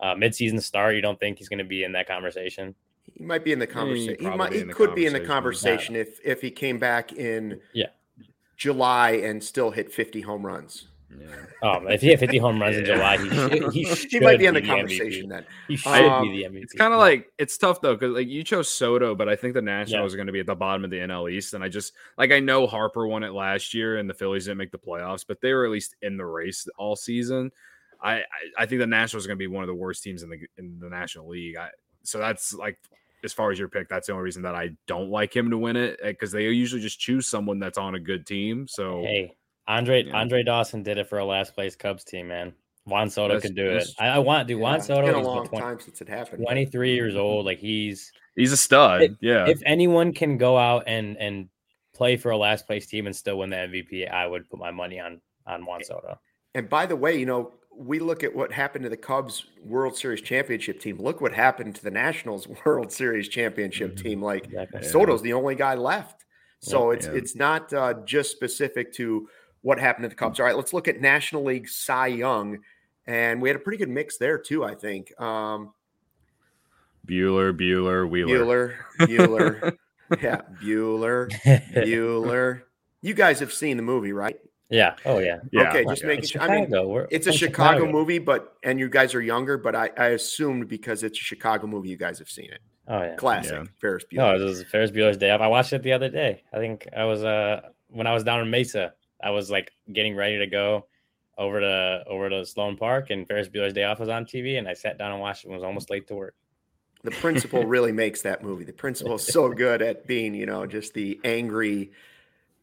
[0.00, 0.94] uh, mid-season start.
[0.94, 2.74] You don't think he's going to be in that conversation?
[3.14, 4.16] He might be in the conversation.
[4.18, 4.52] he probably might.
[4.52, 5.94] He the could be in the conversation.
[5.94, 7.86] conversation if if he came back in Yeah.
[8.56, 10.86] July and still hit 50 home runs.
[11.18, 11.70] Yeah.
[11.70, 14.46] Um, if he had 50 home runs in July, he should, he, He might be
[14.46, 14.66] in the MVP.
[14.66, 15.44] conversation then.
[15.68, 16.62] He should Um, be the MVP.
[16.64, 19.54] It's kind of like it's tough though because like you chose Soto, but I think
[19.54, 20.14] the Nationals Yeah.
[20.14, 22.32] are going to be at the bottom of the NL East, and I just like
[22.32, 25.40] I know Harper won it last year, and the Phillies didn't make the playoffs, but
[25.40, 27.52] they were at least in the race all season.
[28.02, 28.22] I I,
[28.58, 30.38] I think the Nationals are going to be one of the worst teams in the
[30.58, 31.56] in the National League.
[31.56, 31.68] I,
[32.02, 32.78] so that's like
[33.24, 35.58] as far as your pick, that's the only reason that I don't like him to
[35.58, 38.66] win it because they usually just choose someone that's on a good team.
[38.66, 39.32] So Hey,
[39.68, 40.16] Andre Yeah.
[40.16, 42.52] Andre Dawson did it for a last place Cubs team, man.
[42.84, 43.88] Juan Soto That's- can do it.
[43.98, 44.58] I, I want, dude.
[44.60, 46.42] Juan Yeah, it's Soto been a long 20 time since it happened.
[46.44, 47.46] 23 years old.
[47.46, 49.02] Like he's he's a stud.
[49.02, 51.48] If- yeah, if anyone can go out and and
[51.94, 54.70] play for a last place team and still win the MVP, I would put my
[54.72, 56.18] money on on Juan Soto.
[56.54, 59.96] And by the way, you know, we look at what happened to the Cubs World
[59.96, 60.98] Series championship team.
[60.98, 64.02] Look what happened to the Nationals World Series championship Mhm.
[64.02, 64.22] team.
[64.22, 64.80] Like Exactly.
[64.82, 64.88] Yeah.
[64.88, 66.24] Soto's the only guy left.
[66.60, 67.12] So it's Yeah.
[67.12, 69.28] it's not uh, just specific to
[69.62, 70.38] what happened to the Cubs.
[70.38, 72.58] All right, let's look at National League Cy Young,
[73.06, 74.64] and we had a pretty good mix there too.
[74.64, 75.72] I think um,
[77.06, 78.76] Bueller, Bueller, Wheeler.
[78.98, 79.76] Bueller, Bueller,
[80.22, 81.30] yeah, Bueller,
[81.74, 82.62] Bueller.
[83.00, 84.38] You guys have seen the movie, right?
[84.72, 84.94] yeah.
[85.04, 85.38] Oh yeah.
[85.52, 86.08] Yeah, okay, just yeah.
[86.08, 86.40] making sure.
[86.40, 89.74] I mean, We're it's a from Chicago, movie, but and you guys are younger, but
[89.76, 92.60] I, I assumed because it's a Chicago movie, you guys have seen it.
[92.88, 93.14] Oh yeah.
[93.16, 93.64] Classic Yeah.
[93.80, 94.16] Ferris Bueller.
[94.16, 95.40] No, this is Ferris Bueller's Day Off.
[95.40, 96.42] I watched it the other day.
[96.52, 98.94] I think I was uh when I was down in Mesa.
[99.22, 100.86] I was like getting ready to go
[101.38, 104.68] over to over to Sloan Park, and Ferris Bueller's Day Off was on TV, and
[104.68, 105.48] I sat down and watched it.
[105.48, 106.34] and Was almost late to work.
[107.04, 108.64] The principal really makes that movie.
[108.64, 111.90] The principal is so good at being, you know, just the angry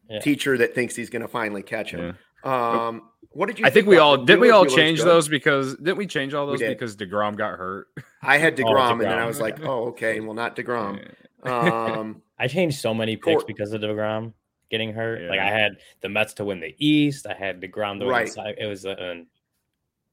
[0.08, 0.20] Yeah.
[0.20, 2.16] teacher that thinks he's going to finally catch him.
[2.42, 3.02] Um,
[3.32, 3.66] what did you?
[3.66, 6.60] I think we all didn't we all change those because didn't we change all those
[6.60, 7.88] because Degrom got hurt?
[8.22, 11.06] I had Oh, Degrom, and then I was like, oh, okay, well, not Degrom.
[11.44, 11.58] Yeah.
[11.98, 14.32] Um, I changed so many picks Cor- because of Degrom
[14.70, 15.22] getting hurt.
[15.28, 17.26] Like I had the Mets to win the East.
[17.26, 18.26] I had Degrom to win Right.
[18.26, 18.54] the side.
[18.58, 19.14] It was uh,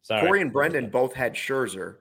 [0.01, 0.25] sorry.
[0.25, 1.97] Corey and Brendan both had Scherzer.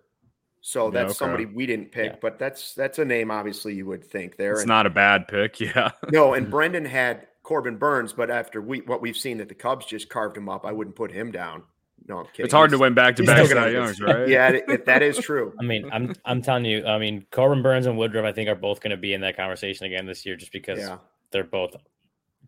[0.63, 1.19] So Yeah, that's okay.
[1.19, 2.19] somebody we didn't pick, Yeah.
[2.21, 4.53] but that's that's a name obviously you would think there.
[4.53, 5.61] It's And- not a bad pick.
[5.61, 5.93] Yeah.
[6.11, 9.87] no, and Brendan had Corbin Burnes, but after we what we've seen that the Cubs
[9.87, 11.63] just carved him up, I wouldn't put him down.
[12.09, 12.45] No, I'm kidding.
[12.47, 13.73] It's hard to win back to back still gonna Cy.
[13.73, 14.29] Youngs, right?
[14.29, 15.53] Yeah, it, it- that is true.
[15.61, 16.85] I mean, I'm I'm telling you.
[16.85, 19.37] I mean, Corbin Burnes and Woodruff, I think, are both going to be in that
[19.37, 20.99] conversation again this year, just because Yeah.
[21.31, 21.77] they're both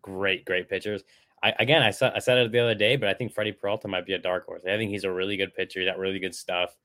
[0.01, 1.03] great, great pitchers.
[1.41, 3.87] I again, I said I said it the other day, but I think Freddie Peralta
[3.87, 4.61] might be a dark horse.
[4.65, 5.79] I think he's a really good pitcher.
[5.79, 6.75] He's got really good stuff.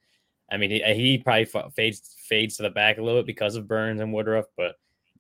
[0.51, 3.57] I mean, he, he probably fa- fades fades to the back a little bit because
[3.57, 4.77] of Burnes and Woodruff, but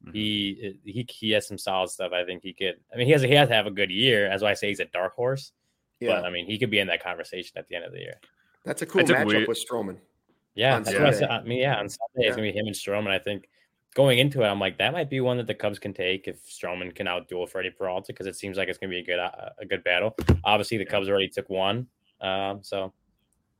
[0.06, 0.12] Mhm.
[0.14, 2.12] he he he has some solid stuff.
[2.12, 2.76] I think he could.
[2.92, 4.28] I mean, he has he has to have a good year.
[4.28, 5.52] That's why I say he's a dark horse.
[6.00, 8.00] Yeah, But I mean, he could be in that conversation at the end of the
[8.00, 8.20] year.
[8.64, 9.96] that's a cool matchup weird- with Stroman.
[10.54, 11.30] Yeah, on that's what I said.
[11.30, 12.26] I mean, yeah, on Sunday Yeah.
[12.28, 13.08] it's gonna be him and Stroman.
[13.10, 13.48] I think
[13.94, 16.44] going into it, I'm like that might be one that the Cubs can take if
[16.46, 19.50] Stroman can outduel Freddie Peralta because it seems like it's gonna be a good uh,
[19.58, 20.14] a good battle.
[20.44, 21.86] Obviously, the Cubs already took one,
[22.20, 22.92] um, so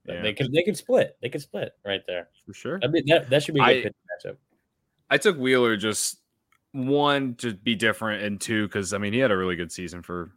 [0.07, 0.21] Yeah.
[0.23, 1.17] they could they could split.
[1.23, 2.29] They could split right there.
[2.47, 2.79] For sure.
[2.81, 4.37] That'd be, that that should be a good I- matchup.
[5.11, 6.19] I took Wheeler just
[6.73, 10.03] one to be different, and two because I mean he had a really good season
[10.03, 10.33] for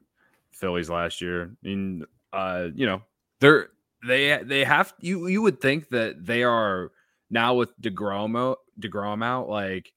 [0.51, 1.51] Phillies last year.
[1.63, 3.01] I mean, uh, you know,
[3.39, 3.69] they're
[4.05, 6.91] they they have you you would think that they are
[7.31, 9.91] now with Degrom out, Degrom out, like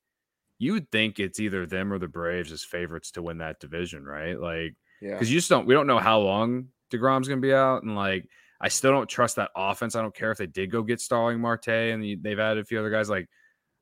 [0.59, 4.05] you would think it's either them or the Braves as favorites to win that division,
[4.05, 4.39] right?
[4.39, 7.83] Like Yeah, because you just don't we don't know how long Degrom's gonna be out,
[7.83, 8.26] and like
[8.61, 9.95] I still don't trust that offense.
[9.95, 12.78] I don't care if they did go get Starling Marte and they've added a few
[12.78, 13.09] other guys.
[13.09, 13.28] Like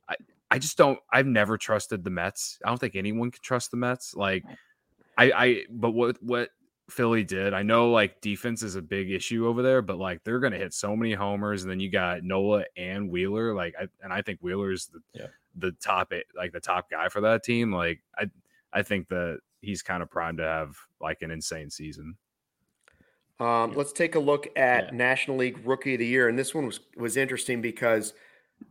[0.09, 0.15] I,
[0.51, 0.99] I just don't.
[1.13, 2.59] I've never trusted the Mets.
[2.65, 4.15] I don't think anyone can trust the Mets.
[4.15, 4.45] Like
[5.17, 5.65] I, I.
[5.69, 6.51] But what what
[6.91, 10.41] Philly did, I know like defense is a big issue over there, but like they're
[10.41, 13.55] gonna hit so many homers, and then you got Nola and Wheeler.
[13.55, 15.27] Like I and I think Wheeler's the Yeah.
[15.57, 17.73] the top like the top guy for that team.
[17.73, 18.31] Like I
[18.73, 22.17] I think that he's kind of primed to have like an insane season.
[23.41, 24.91] Um, let's take a look at Yeah.
[24.93, 28.15] National League Rookie of the Year, and this one was was interesting because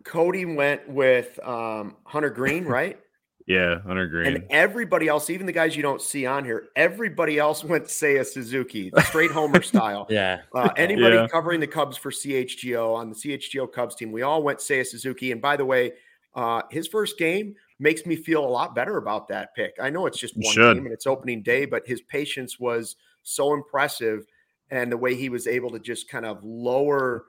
[0.04, 3.00] Cody went with um, Hunter Greene, right?
[3.48, 4.36] Yeah, Hunter Greene.
[4.36, 8.26] And everybody else, even the guys you don't see on here, everybody else went Seiya
[8.26, 10.06] Suzuki, straight homer style.
[10.10, 11.28] Yeah, Uh, anybody Yeah.
[11.30, 15.32] covering the Cubs for CHGO on the CHGO Cubs team, we all went Seiya Suzuki.
[15.32, 15.94] And by the way,
[16.36, 19.76] uh, his first game makes me feel a lot better about that pick.
[19.82, 20.76] I know it's just one should.
[20.76, 24.26] game and it's opening day, but his patience was so impressive,
[24.72, 27.26] and the way he was able to just kind of lower,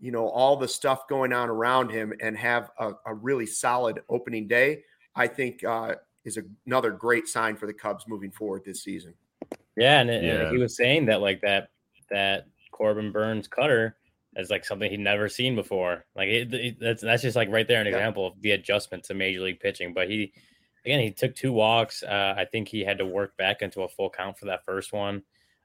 [0.00, 4.00] you know, all the stuff going on around him and have a, a really solid
[4.08, 4.82] opening day.
[5.18, 9.14] I think uh, is another great sign for the Cubs moving forward this season.
[9.76, 10.50] yeah, and, it- and Yeah.
[10.50, 11.70] he was saying that like that
[12.10, 13.96] that Corbin Burnes cutter
[14.36, 16.04] is like something he'd never seen before.
[16.14, 17.94] Like it, it- that's that's just like right there an Yeah.
[17.96, 19.92] example of the adjustment to major league pitching.
[19.92, 20.32] But he
[20.84, 22.02] again he took two walks.
[22.02, 24.92] Uh, I think he had to work back into a full count for that first
[24.92, 25.22] one.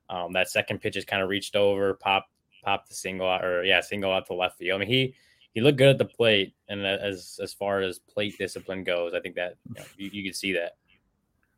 [0.09, 2.29] Um, that second pitch is kind of reached over, popped
[2.63, 4.81] popped the single out, or yeah, single out to left field.
[4.81, 5.15] I mean he
[5.53, 9.19] he looked good at the plate, and as as far as plate discipline goes, I
[9.19, 10.73] think that you, know, you, you could see that.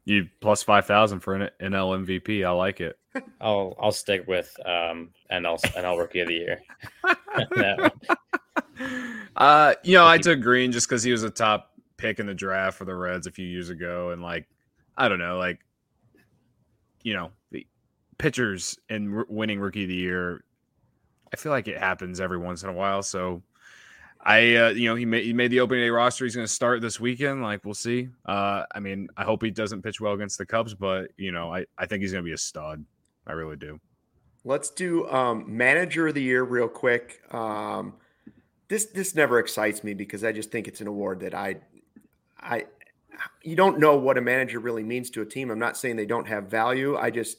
[0.06, 2.46] You plus five thousand for an NL MVP.
[2.46, 2.98] I like it.
[3.42, 6.62] I'll I'll stick with um NL NL Rookie of the Year.
[9.36, 12.34] Uh, you know, I took Greene just because he was a top pick in the
[12.34, 14.48] draft for the Reds a few years ago, and like,
[14.98, 15.60] I don't know, like,
[17.04, 17.68] you know, the
[18.18, 20.44] pitchers and winning Rookie of the Year.
[21.34, 23.04] I feel like it happens every once in a while.
[23.04, 23.44] So,
[24.26, 26.26] I, uh, you know, he made he made the opening day roster.
[26.26, 27.44] He's going to start this weekend.
[27.44, 28.10] Like, we'll see.
[28.26, 31.54] Uh, I mean, I hope he doesn't pitch well against the Cubs, but you know,
[31.54, 32.84] I I think he's going to be a stud.
[33.28, 33.80] I really do.
[34.44, 37.22] Let's do um, manager of the year real quick.
[37.34, 37.94] Um,
[38.68, 41.58] this this never excites me because I just think it's an award that I
[42.40, 42.66] I
[43.44, 45.52] you don't know what a manager really means to a team.
[45.52, 46.98] I'm not saying they don't have value.
[46.98, 47.38] I just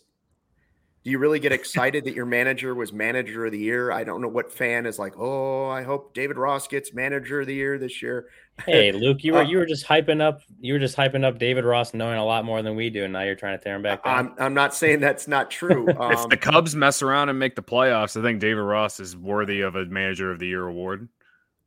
[1.06, 3.92] do you really get excited that your manager was manager of the year?
[3.92, 7.46] I don't know what fan is like, oh, I hope David Ross gets manager of
[7.46, 8.26] the year this year.
[8.64, 11.38] Hey, Luke, you were Uh, you were just hyping up you were just hyping up
[11.38, 13.76] David Ross knowing a lot more than we do, and now you're trying to tear
[13.76, 14.16] him back down.
[14.16, 15.88] I'm I'm not saying that's not true.
[15.90, 19.16] if Um, the Cubs mess around and make the playoffs, I think David Ross is
[19.16, 21.08] worthy of a Manager of the Year award.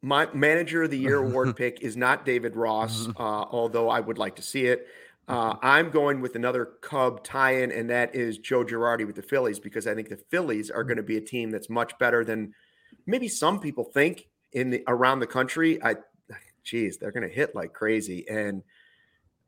[0.01, 4.17] My manager of the year award pick is not David Ross, uh, although I would
[4.17, 4.85] like to see it.
[5.30, 9.59] Uh, I'm going with another Cub tie-in, and that is Joe Girardi with the Phillies
[9.59, 12.53] because I think the Phillies are going to be a team that's much better than
[13.05, 15.82] maybe some people think in the around the country.
[15.84, 15.97] I,
[16.63, 18.63] geez, they're going to hit like crazy, and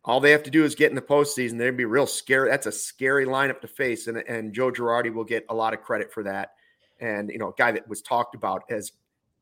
[0.05, 1.57] all they have to do is get in the postseason.
[1.57, 2.51] They'd be real scary.
[2.51, 5.81] That's a scary lineup to face, and and Joe Girardi will get a lot of
[5.81, 6.51] credit for that.
[6.99, 8.91] And you know, a guy that was talked about as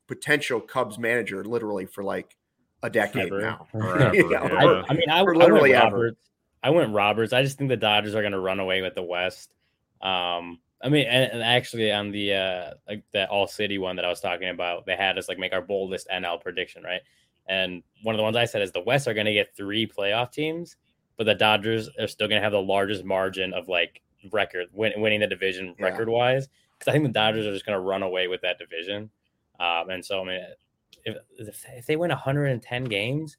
[0.07, 2.37] potential Cubs manager, literally for like
[2.81, 3.41] a decade Ever.
[3.41, 3.67] now.
[3.71, 4.55] Forever, You know, yeah.
[4.55, 5.95] I, I mean, I, I For went literally ever.
[5.95, 6.28] Roberts.
[6.61, 7.33] I went Roberts.
[7.33, 9.53] I just think the Dodgers are going to run away with the West.
[10.01, 14.05] Um, I mean, and, and actually on the uh like that All City one that
[14.05, 17.01] I was talking about, they had us like make our boldest NL prediction, right?
[17.47, 19.87] And one of the ones I said is the West are going to get three
[19.87, 20.77] playoff teams,
[21.17, 24.01] but the Dodgers are still going to have the largest margin of like
[24.31, 25.85] record win, winning the division Yeah.
[25.85, 26.47] record wise.
[26.77, 29.09] Because I think the Dodgers are just going to run away with that division.
[29.59, 30.41] Um, and so I mean,
[31.03, 33.35] if if, they win 110 games,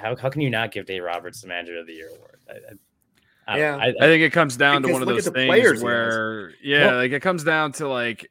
[0.00, 2.29] how how can you not give Dave Roberts the Manager of the Year award?
[2.50, 3.76] I, I, I, Yeah.
[3.76, 6.96] I, I think it comes down to one of those things players where, yeah, Well-
[6.96, 8.30] like it comes down to like,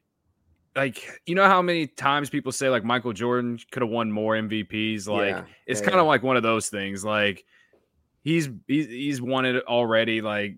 [0.76, 4.36] like you know how many times people say like Michael Jordan could have won more
[4.36, 5.08] MVPs.
[5.08, 6.10] Like Yeah, it's yeah, kind of yeah.
[6.10, 7.04] like one of those things.
[7.04, 7.44] Like
[8.24, 10.22] he's he's he's won it already.
[10.22, 10.56] Like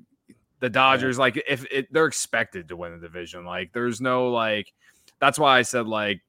[0.59, 4.72] the Dodgers, like if it, they're expected to win the division, like there's no like.
[5.20, 6.22] That's why I said like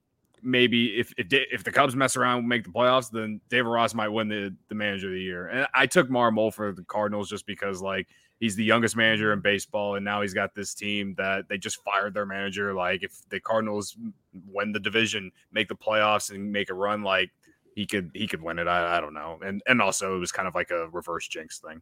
[0.42, 3.94] maybe if if, if the Cubs mess around and make the playoffs, then David Ross
[3.94, 5.48] might win the the manager of the year.
[5.48, 8.08] And I took Marmol for the Cardinals just because like
[8.40, 11.82] he's the youngest manager in baseball, and now he's got this team that they just
[11.84, 12.74] fired their manager.
[12.74, 13.96] Like if the Cardinals
[14.48, 17.30] win the division, make the playoffs, and make a run, like
[17.74, 18.66] he could he could win it.
[18.66, 19.38] I, I don't know.
[19.44, 21.80] And and also it was kind of like a reverse jinx thing.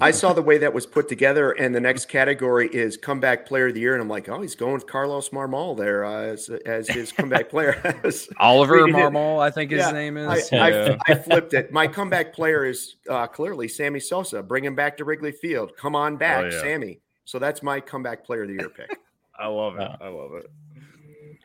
[0.00, 3.66] I saw the way that was put together, and the next category is comeback player
[3.68, 6.48] of the year, and I'm like, oh, he's going with Carlos Marmol there uh, as,
[6.48, 7.74] as his comeback player.
[8.38, 10.52] Oliver Marmol, I think his Yeah, name is.
[10.52, 10.96] I, Yeah.
[11.08, 11.72] I flipped it.
[11.72, 14.42] My comeback player is uh, clearly Sammy Sosa.
[14.42, 15.76] Bring him back to Wrigley Field.
[15.76, 16.60] Come on back, Oh, yeah.
[16.62, 17.00] Sammy.
[17.24, 18.96] So that's my comeback player of the year pick.
[19.38, 19.90] I love it.
[20.00, 20.50] I love it.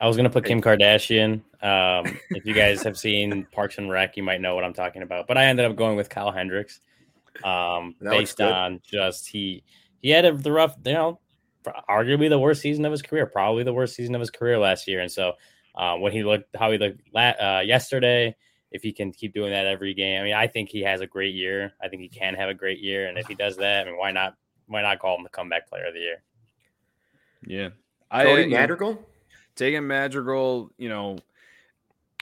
[0.01, 1.41] I was gonna put Kim Kardashian.
[1.61, 5.01] Um, if you guys have seen Parks and Rec, you might know what I'm talking
[5.01, 5.27] about.
[5.27, 6.79] But I ended up going with Kyle Hendricks,
[7.43, 9.63] um, That based on just he
[10.01, 11.19] he had a, the rough, you know,
[11.89, 14.87] arguably the worst season of his career, probably the worst season of his career last
[14.87, 14.99] year.
[14.99, 15.33] And so
[15.75, 18.35] uh, when he looked how he looked la- uh, yesterday,
[18.71, 21.07] if he can keep doing that every game, I mean, I think he has a
[21.07, 21.73] great year.
[21.81, 23.99] I think he can have a great year, and if he does that, I mean,
[23.99, 24.35] why not?
[24.67, 26.23] Why not call him the comeback player of the year?
[27.45, 27.69] Yeah.
[28.09, 29.03] I Cody you Madrigal.
[29.55, 31.17] taking Madrigal, you know,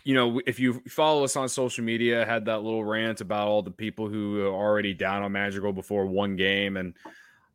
[0.04, 3.62] you know, if you follow us on social media, had that little rant about all
[3.62, 6.94] the people who are already down on Madrigal before one game, and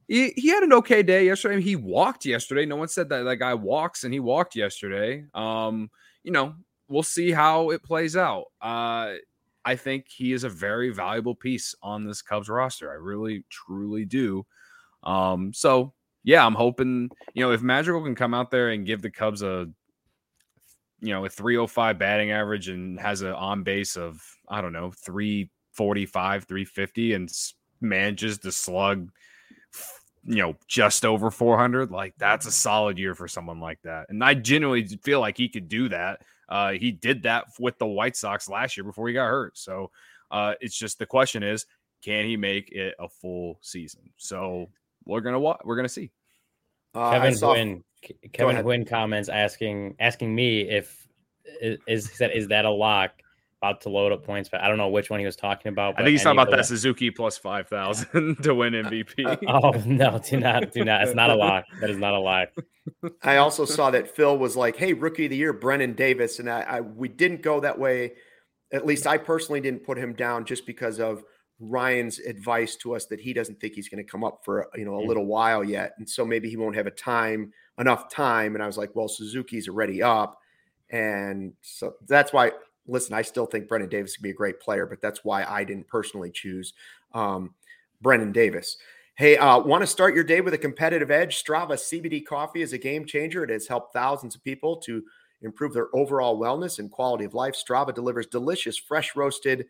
[0.09, 1.61] he, he had an okay day yesterday.
[1.61, 2.65] He walked yesterday.
[2.65, 5.25] No one said that that guy walks, and he walked yesterday.
[5.35, 5.91] Um,
[6.23, 6.55] you know,
[6.89, 8.45] we'll see how it plays out.
[8.61, 9.15] Uh,
[9.65, 12.91] I think he is a very valuable piece on this Cubs roster.
[12.91, 14.47] I really, truly do.
[15.03, 15.93] Um, so
[16.23, 19.43] yeah, I'm hoping you know if Madrigal can come out there and give the Cubs
[19.43, 19.69] a
[21.01, 24.93] you know a 305 batting average and has an on base of I don't know
[25.05, 27.31] 345, 350, and
[27.81, 29.11] manages to slug
[30.29, 34.07] you know just over 400 like that's a solid year for someone like that.
[34.09, 36.23] And i genuinely feel like he could do that.
[36.49, 39.57] Uh he did that with the white sox last year before he got hurt.
[39.57, 39.91] So
[40.31, 41.67] uh it's just the question is
[42.03, 44.11] can he make it a full season?
[44.17, 44.71] So
[45.05, 46.11] we're gonna wa- we're gonna see.
[46.95, 47.85] Uh, I Kevin saw- Quinn.
[48.33, 48.65] Kevin ahead.
[48.65, 51.07] Quinn comments asking asking me if
[51.61, 53.13] is, is he said is that a lock
[53.63, 55.95] about to load up points, but I don't know which one he was talking about.
[55.95, 60.19] i think he's talking about that suzuki plus 5000 to win mvp uh, Oh no,
[60.19, 61.03] do not do not.
[61.03, 61.65] It's not a lock.
[61.81, 62.49] That is not a lock.
[63.23, 66.49] I also saw that Phil was like, "Hey, rookie of the year, Brennan Davis," and
[66.49, 68.13] I, I we didn't go that way.
[68.73, 71.25] At least I personally didn't put him down just because of
[71.59, 74.85] Ryan's advice to us that he doesn't think he's going to come up for you
[74.85, 75.09] know a mm.
[75.09, 78.55] little while yet, and so maybe he won't have a time enough time.
[78.55, 80.41] And I was like, "Well, Suzuki's already up,"
[80.91, 82.53] and so that's why.
[82.89, 85.65] Listen, I still think Brennan Davis could be a great player, but that's why I
[85.65, 86.73] didn't personally choose
[87.15, 87.53] um,
[88.33, 88.77] Davis.
[89.17, 91.43] Hey, uh, want to start your day with a competitive edge?
[91.43, 93.43] Strava CBD coffee is a game changer.
[93.43, 95.03] It has helped thousands of people to
[95.41, 97.55] improve their overall wellness and quality of life.
[97.55, 99.67] Strava delivers delicious, fresh roasted,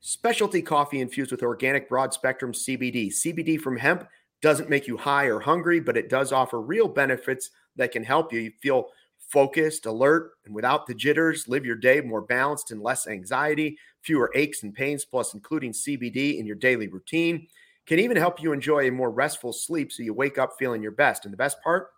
[0.00, 3.08] specialty coffee infused with organic broad spectrum CBD.
[3.08, 4.06] CBD from hemp
[4.44, 8.30] doesn't make you high or hungry, but it does offer real benefits that can help
[8.30, 8.40] you.
[8.40, 8.88] You feel
[9.18, 14.30] focused, alert, and without the jitters, live your day more balanced and less anxiety, fewer
[14.34, 17.48] aches and pains, plus including CBD in your daily routine
[17.86, 20.92] can even help you enjoy a more restful sleep so you wake up feeling your
[20.92, 21.24] best.
[21.24, 21.88] And the best part,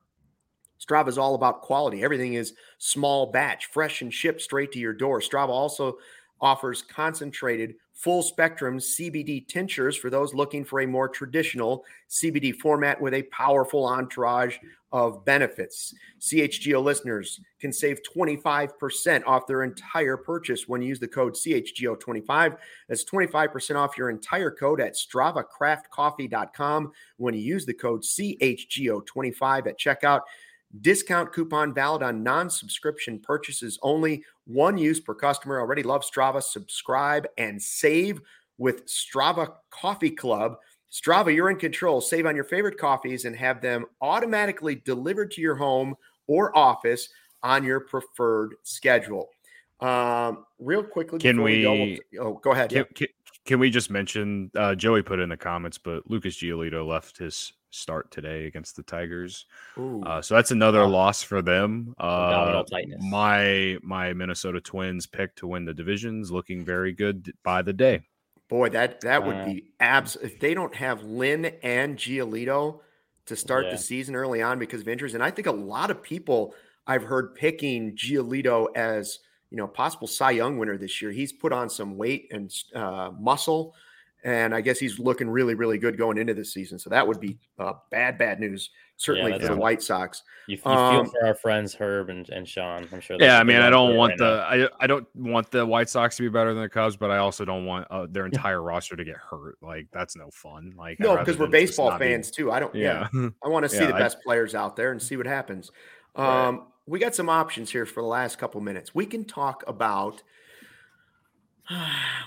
[0.80, 2.02] Strava is all about quality.
[2.02, 5.20] Everything is small batch, fresh and shipped straight to your door.
[5.20, 5.98] Strava also
[6.40, 13.00] offers concentrated full spectrum CBD tinctures for those looking for a more traditional CBD format
[13.00, 14.58] with a powerful entourage
[14.92, 15.94] of benefits.
[16.20, 22.58] CHGO listeners can save 25% off their entire purchase when you use the code CHGO25.
[22.88, 29.78] That's 25% off your entire code at StravaCraftCoffee.com when you use the code CHGO25 at
[29.78, 30.20] checkout.
[30.80, 34.24] Discount coupon valid on non subscription purchases only.
[34.46, 35.60] One use per customer.
[35.60, 36.42] Already love Strava.
[36.42, 38.20] Subscribe and save
[38.58, 40.56] with Strava Coffee Club.
[40.90, 42.00] Strava, you're in control.
[42.00, 45.94] Save on your favorite coffees and have them automatically delivered to your home
[46.26, 47.08] or office
[47.42, 49.28] on your preferred schedule.
[49.80, 52.70] Um, real quickly, Can before go, we- we'll- oh, go ahead.
[52.70, 53.08] Can, can,
[53.46, 57.52] can we just mention uh, Joey put in the comments, but Lucas Giolito left his
[57.70, 59.46] start today against the Tigers.
[59.78, 60.02] Ooh.
[60.02, 60.88] Uh, so that's another Wow.
[60.88, 61.94] loss for them.
[61.98, 62.62] Uh,
[63.00, 68.02] my my Minnesota Twins pick to win the divisions looking very good by the day.
[68.48, 70.16] Boy, that that would Uh, be abs.
[70.16, 72.80] If they don't have Lynn and Giolito
[73.26, 73.72] to start Yeah.
[73.72, 76.54] the season early on because of injuries, and I think a lot of people
[76.86, 79.18] I've heard picking Giolito as
[79.50, 81.10] you know possible Cy Young winner this year.
[81.10, 83.74] He's put on some weight and uh, muscle,
[84.24, 86.78] and I guess he's looking really, really good going into this season.
[86.78, 90.22] So that would be uh, bad, bad news certainly that's for the White Sox.
[90.48, 92.88] You, you Um, feel for our friends Herb and, and Sean.
[92.90, 93.18] I'm sure.
[93.20, 94.66] Yeah, I mean, I don't want right the now.
[94.80, 97.18] I, I don't want the White Sox to be better than the Cubs, but I
[97.18, 99.58] also don't want uh, their entire roster to get hurt.
[99.60, 100.72] Like that's no fun.
[100.78, 102.50] Like No, because we're baseball not be- fans too.
[102.50, 102.74] I don't.
[102.74, 105.16] Yeah, Yeah, I want to see Yeah, the I- best players out there and see
[105.18, 105.70] what happens.
[106.16, 106.60] Um, Right.
[106.86, 108.94] We got some options here for the last couple minutes.
[108.94, 110.22] We can talk about.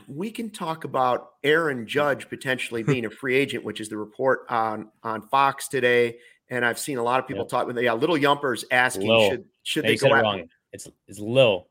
[0.08, 4.40] We can talk about Aaron Judge potentially being a free agent, which is the report
[4.50, 6.18] on on Fox today.
[6.50, 7.50] And I've seen a lot of people Yep.
[7.50, 9.30] talk with yeah, little Yumpers asking Lil.
[9.30, 10.42] should should Hey, they go out.
[10.74, 11.68] It's it's Lil.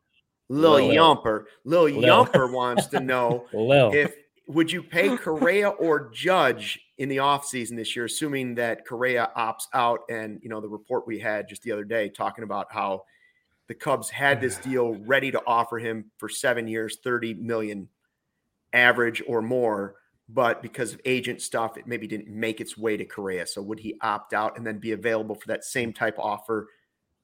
[0.48, 0.88] Lil Lil.
[0.90, 1.44] Yumper.
[1.64, 2.26] Lil Lil.
[2.26, 4.14] Yumper wants to know if
[4.48, 9.66] would you pay Correa or Judge in the offseason this year, assuming that Correa opts
[9.72, 10.00] out?
[10.10, 13.04] And you know, the report we had just the other day talking about how
[13.68, 17.88] the Cubs had this deal ready to offer him for seven years, 30 million
[18.72, 19.94] average or more.
[20.30, 23.46] But because of agent stuff, it maybe didn't make its way to Correa.
[23.46, 26.68] So would he opt out and then be available for that same type offer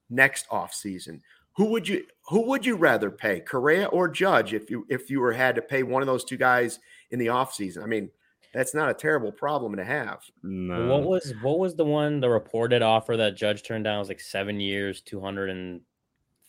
[0.09, 1.21] next offseason?
[1.57, 5.21] Who would you who would you rather pay, Correa or Judge, if you if you
[5.21, 6.79] were had to pay one of those two guys
[7.11, 7.83] in the offseason?
[7.83, 8.09] I mean,
[8.53, 10.21] that's not a terrible problem to have.
[10.43, 10.87] no.
[10.87, 14.07] What was what was the one the reported offer that Judge turned down It was
[14.07, 15.81] like seven years, two hundred and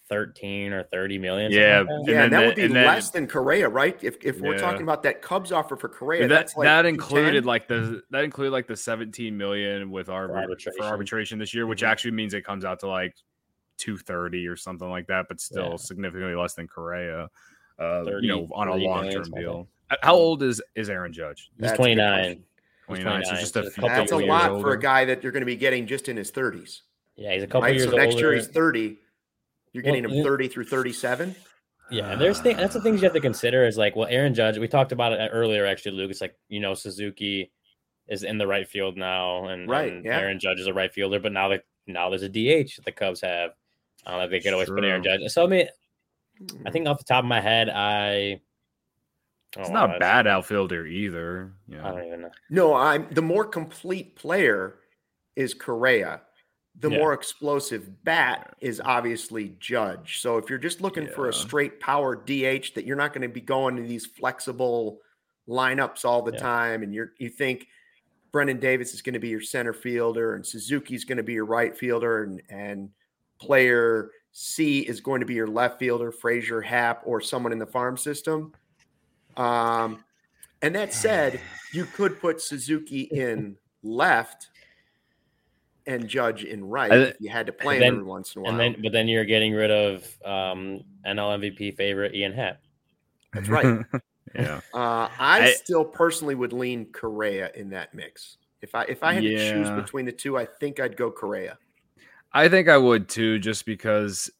[0.09, 1.51] thirteen or thirty million.
[1.51, 2.13] Yeah, like that?
[2.13, 3.99] Yeah, and, then that the- would be and then- less than Correa, right?
[4.05, 4.61] If if we're Yeah.
[4.61, 6.95] talking about that Cubs offer for Correa, that that's like that 210.
[6.95, 10.83] included like the that included like the 17 million with our for arbitration.
[10.85, 11.39] arbitration.
[11.41, 11.89] this year, which Mhm.
[11.89, 13.17] actually means it comes out to like
[13.79, 15.77] 230 or something like that, but still Yeah.
[15.77, 17.29] significantly less than Correa.
[17.79, 19.43] Uh, 30 you know, on a 30 long million, term something.
[19.43, 19.69] deal.
[19.91, 21.51] Uh, How old is is Aaron Judge?
[21.57, 22.43] He's That's twenty nine.
[22.87, 24.63] 29, so just a a few that's a lot older.
[24.63, 26.83] for a guy that you're going to be getting just in his 30s,
[27.17, 27.75] Yeah, he's a couple right?
[27.75, 28.27] years So next older.
[28.29, 28.97] year he's 30.
[29.73, 31.35] You're Well, getting him 30 through 37.
[31.91, 34.35] Yeah, and there's thing, that's the things you have to consider is like, well, Aaron
[34.35, 36.13] Judge, we talked about it earlier, actually, Luke.
[36.13, 37.51] It's like, you know, Suzuki
[38.07, 40.21] is in the right field now, and, Right, and yeah.
[40.21, 42.93] Aaron Judge is a right fielder, but now that now there's a DH that the
[42.93, 43.51] Cubs have.
[44.07, 45.23] I don't know if they could always put Aaron Judge.
[45.33, 45.67] So I mean,
[46.65, 48.41] I think off the top of my head, I
[49.57, 51.53] Oh, it's oh, not a bad outfielder either.
[51.73, 52.31] I don't even know.
[52.51, 54.81] No, I'm the more complete player
[55.35, 56.23] is Correa.
[56.79, 56.99] The Yeah.
[56.99, 60.21] more explosive bat is obviously Judge.
[60.21, 63.29] So if you're just looking for a straight power DH that you're not going to
[63.33, 65.01] be going to these flexible
[65.49, 66.39] lineups all the Yeah.
[66.39, 67.69] time and you're you think
[68.33, 71.47] Brennan Davis is going to be your center fielder and Suzuki's going to be your
[71.47, 72.91] right fielder and and
[73.41, 77.67] player C is going to be your left fielder, Frazier, Happ, or someone in the
[77.67, 78.53] farm system.
[79.37, 80.05] Um,
[80.63, 81.41] and that said,
[81.73, 84.49] you could put Suzuki in left
[85.87, 88.41] and Judge in right I- if you had to play him then- every once in
[88.41, 88.53] a while.
[88.53, 92.61] And then, but then you're getting rid of um, NL MVP favorite Ian Happ.
[93.33, 93.85] That's right.
[94.35, 94.61] yeah.
[94.75, 98.39] uh, I, I- still personally would lean Correa in that mix.
[98.63, 101.59] If I if I had to choose between the two, I think I'd go Correa.
[102.33, 104.31] I think I would too, just because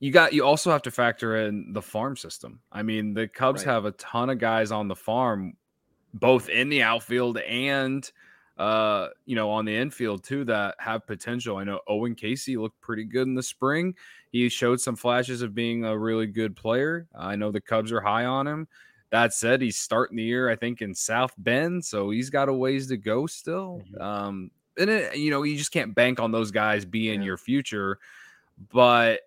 [0.00, 2.60] you got you also have to factor in the farm system.
[2.72, 3.72] I mean, the Cubs Right.
[3.72, 5.56] have a ton of guys on the farm,
[6.14, 8.10] both in the outfield and
[8.58, 11.56] uh, you know, on the infield too, that have potential.
[11.56, 13.96] I know Owen Caissie looked pretty good in the spring.
[14.30, 17.08] He showed some flashes of being a really good player.
[17.16, 18.68] I know the Cubs are high on him.
[19.10, 22.52] That said, he's starting the year, I think, in South Bend, so he's got a
[22.52, 23.82] ways to go still.
[23.92, 24.00] Mhm.
[24.00, 27.26] Um, and it, you know, you just can't bank on those guys being Yeah.
[27.26, 27.98] your future.
[28.72, 29.22] But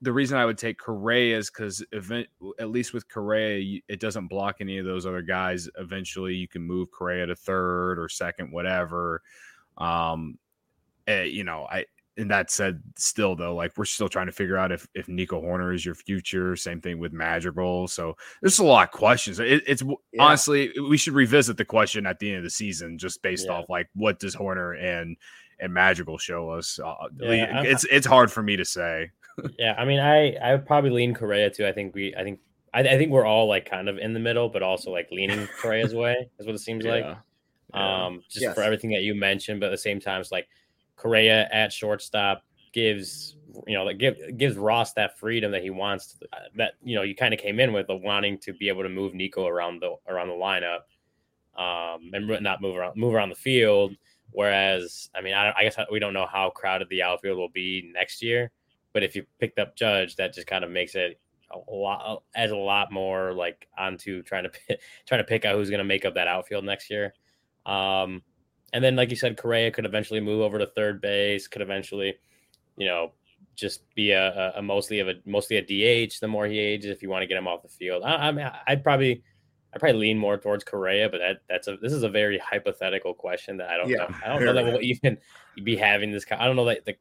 [0.00, 2.28] the reason I would take Correa is because event,
[2.60, 5.68] at least with Correa, it doesn't block any of those other guys.
[5.76, 9.22] Eventually, you can move Correa to third or second, whatever.
[9.76, 10.38] Um,
[11.06, 11.86] eh, you know, I.
[12.16, 15.40] And that said, still though, like we're still trying to figure out if if Nico
[15.40, 16.56] Hoerner is your future.
[16.56, 17.86] Same thing with Madrigal.
[17.86, 19.38] So there's a lot of questions.
[19.38, 20.24] It, it's Yeah.
[20.24, 23.52] honestly we should revisit the question at the end of the season, just based Yeah.
[23.52, 25.16] off like what does Hoerner and
[25.60, 25.72] and
[26.08, 26.80] will show us.
[26.80, 29.12] Uh, Yeah, I- it's it's hard for me to say.
[29.58, 31.66] Yeah, I mean, I I would probably lean Correa too.
[31.66, 32.40] I think we, I think,
[32.74, 35.46] I, I think we're all like kind of in the middle, but also like leaning
[35.60, 37.04] Correa's way is what it seems like.
[37.04, 37.16] Yeah.
[37.74, 38.06] Yeah.
[38.06, 38.54] Um, just Yes.
[38.54, 40.48] for everything that you mentioned, but at the same time, it's like
[40.96, 43.36] Correa at shortstop gives
[43.66, 46.14] you know like give gives Ross that freedom that he wants.
[46.14, 48.68] To, uh, that you know you kind of came in with of wanting to be
[48.68, 50.80] able to move Nico around the around the lineup,
[51.60, 53.94] um, and not move around move around the field.
[54.30, 57.90] Whereas, I mean, I, I guess we don't know how crowded the outfield will be
[57.94, 58.50] next year.
[58.98, 61.20] But if you picked up Judge, that just kind of makes it
[61.52, 65.54] a lot as a lot more like onto trying to pick, trying to pick out
[65.54, 67.14] who's going to make up that outfield next year.
[67.64, 68.22] Um,
[68.72, 71.46] and then, like you said, Correa could eventually move over to third base.
[71.46, 72.16] Could eventually,
[72.76, 73.12] you know,
[73.54, 76.14] just be a, a, a mostly of a mostly a DH.
[76.20, 78.32] The more he ages, if you want to get him off the field, I, I
[78.32, 79.22] mean, I'd probably.
[79.70, 83.12] I probably lean more towards Correa, but that that's a this is a very hypothetical
[83.12, 84.08] question that I don't Yeah, know.
[84.24, 85.18] I don't know that we'll even
[85.62, 86.24] be having this.
[86.32, 86.96] I don't know that the.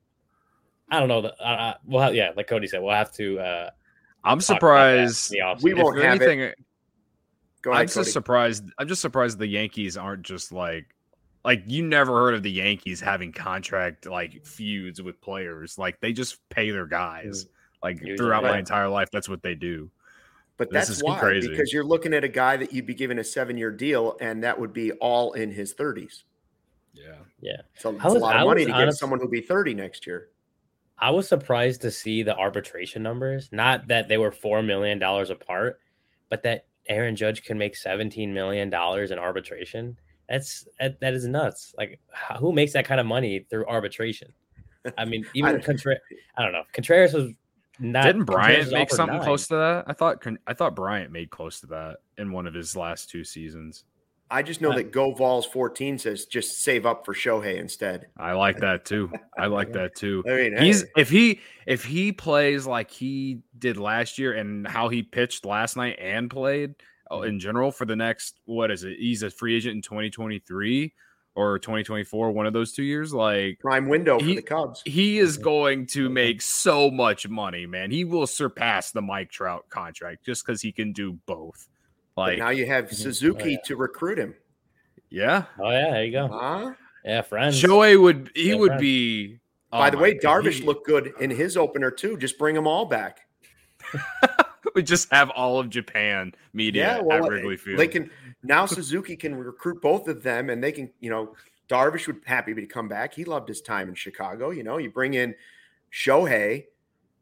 [0.89, 1.33] I don't know that.
[1.39, 3.39] Uh, uh, well, have, yeah, like Cody said, we'll have to.
[3.39, 3.69] uh
[4.23, 5.31] I'm talk about that in surprised.
[5.31, 5.59] the.
[5.61, 6.27] We won't have it.
[6.29, 6.53] anything,
[7.61, 8.09] Go I'm ahead, just Cody.
[8.11, 8.63] surprised.
[8.77, 10.85] I'm just surprised the Yankees aren't just like,
[11.45, 15.77] like you never heard of the Yankees having contract like feuds with players.
[15.77, 17.47] Like they just pay their guys.
[17.83, 19.89] Like Usually, throughout my entire life, that's what they do.
[20.57, 21.47] But This that's is why, crazy.
[21.49, 24.43] because you're looking at a guy that you'd be giving a seven year deal, and
[24.43, 26.23] that would be all in his 30s.
[26.93, 27.13] Yeah.
[27.39, 29.29] Yeah, So it's I a was- lot I of money to get honest- someone who'll
[29.29, 30.29] be 30 next year.
[30.99, 33.49] I was surprised to see the arbitration numbers.
[33.51, 35.79] Not that they were four million dollars apart,
[36.29, 39.97] but that Aaron Judge can make seventeen million dollars in arbitration.
[40.29, 41.73] That's that, that is nuts.
[41.77, 41.99] Like,
[42.39, 44.33] who makes that kind of money through arbitration?
[44.97, 45.99] I mean, even I- Contreras.
[46.35, 46.63] I don't know.
[46.73, 47.31] Contreras was
[47.79, 48.03] not.
[48.03, 49.25] Didn't Bryant was make something nine.
[49.25, 49.83] close to that?
[49.87, 53.23] I thought I thought Bryant made close to that in one of his last two
[53.23, 53.83] seasons.
[54.29, 58.07] I just know I- that Go Vols 14 says just save up for Shohei instead.
[58.17, 59.11] I like that too.
[59.37, 60.23] I like that too.
[60.27, 64.67] I mean, He's hey, if he if he plays like he did last year and
[64.67, 66.75] how he pitched last night and played
[67.11, 68.97] uh, in general for the next what is it?
[68.99, 70.93] He's a free agent in 2023
[71.35, 73.13] or 2024, one of those two years.
[73.13, 74.81] Like prime window for the Cubs.
[74.85, 77.91] he is going to make so much money, man.
[77.91, 81.67] He will surpass the Mike Trout contract just because he can do both.
[82.17, 82.95] But now you have Mhm.
[82.95, 83.57] Suzuki Oh, yeah.
[83.65, 84.33] to recruit him.
[85.09, 86.27] yeah, Oh yeah, there you go.
[86.27, 86.73] Huh?
[87.05, 87.61] Yeah, friends.
[87.61, 88.81] Shohei would he Yeah, would friends.
[88.81, 89.39] be.
[89.71, 92.17] By oh the way, God, Darvish he- looked good in his opener too.
[92.17, 93.19] Just bring them all back.
[94.75, 97.77] we just have all of Japan media yeah, well, at Wrigley Field.
[97.79, 98.09] They can
[98.43, 101.35] now Suzuki can recruit both of them, and they can, you know,
[101.69, 103.13] Darvish would happy to come back.
[103.13, 104.49] He loved his time in Chicago.
[104.49, 105.35] You know, you bring in
[105.93, 106.65] Shohei,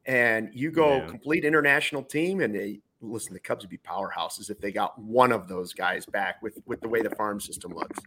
[0.06, 1.08] and you go Yeah.
[1.08, 2.80] complete international team, and they
[3.12, 3.34] listen.
[3.34, 6.82] The Cubs would be powerhouses if they got one of those guys back with with
[6.82, 8.00] the way the farm system looks.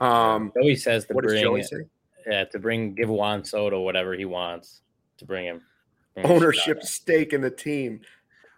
[0.00, 1.76] Um, Joey says to what does bring Joey say?
[2.26, 4.82] yeah to bring give Juan Soto whatever he wants
[5.18, 5.62] to bring him.
[6.14, 6.86] bring Ownership Chicago.
[6.86, 8.00] stake in the team.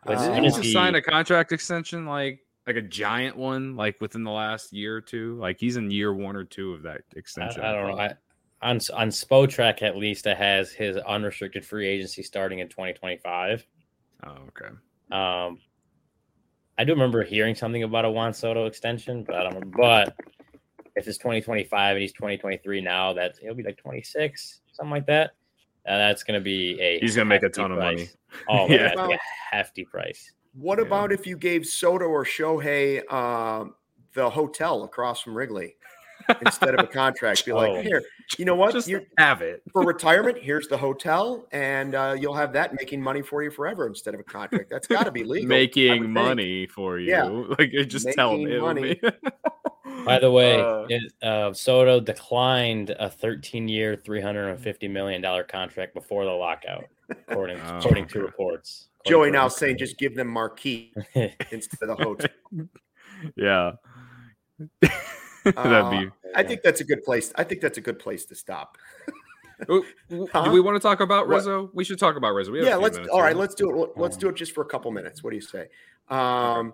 [0.04, 3.36] But Uh, as Did he as just sign a contract extension like like a giant
[3.36, 5.36] one like within the last year or two?
[5.38, 7.62] Like he's in year one or two of that I, extension.
[7.62, 7.98] I don't know.
[8.02, 8.14] I,
[8.62, 13.66] on on Spotrac at least it has his unrestricted free agency starting in 2025.
[14.22, 14.74] Oh, okay.
[15.10, 15.58] Um,
[16.80, 19.76] I do remember hearing something about a Juan Soto extension, but I don't remember.
[19.76, 20.16] But
[20.96, 25.32] if it's 2025 and he's 2023 now, that he'll be like 26, something like that.
[25.86, 28.08] Uh, that's going to be a He's gonna make a hefty ton of money.
[28.48, 28.78] Oh, Yeah.
[28.78, 30.32] that's like a hefty price.
[30.54, 30.86] What Yeah.
[30.86, 33.74] about if you gave Soto or Shohei um,
[34.14, 35.76] the hotel across from Wrigley
[36.44, 37.44] instead of a contract?
[37.44, 37.56] Be Oh.
[37.56, 38.02] like, here,
[38.38, 38.72] you know what?
[38.72, 39.62] Just You're, have it.
[39.72, 43.86] for retirement, here's the hotel, and uh, you'll have that making money for you forever
[43.86, 44.70] instead of a contract.
[44.70, 45.36] That's got to be legal.
[45.36, 46.08] I would Making think.
[46.10, 47.10] money for you.
[47.10, 47.28] Yeah.
[47.58, 49.00] Like you just tell him Making it'll money.
[50.04, 56.24] By the way, Uh, it, uh, Soto declined a 13-year, 350 million dollar contract before
[56.24, 58.26] the lockout, according Oh, according to okay.
[58.26, 58.88] reports.
[59.06, 60.92] Joey According now to saying just give them marquee
[61.50, 62.30] instead of the hotel.
[63.36, 63.72] yeah.
[65.54, 67.32] That'd be I think that's a good place.
[67.36, 68.78] I think that's a good place to stop.
[69.70, 70.44] Ooh, ooh, Huh?
[70.44, 71.36] Do we want to talk about What?
[71.36, 71.70] Rizzo?
[71.74, 72.50] We should talk about Rizzo.
[72.52, 72.96] We have yeah, let's.
[72.96, 73.90] minutes All right, let's do it.
[73.96, 75.22] Let's do it just for a couple minutes.
[75.22, 75.68] What do you say?
[76.08, 76.72] Um,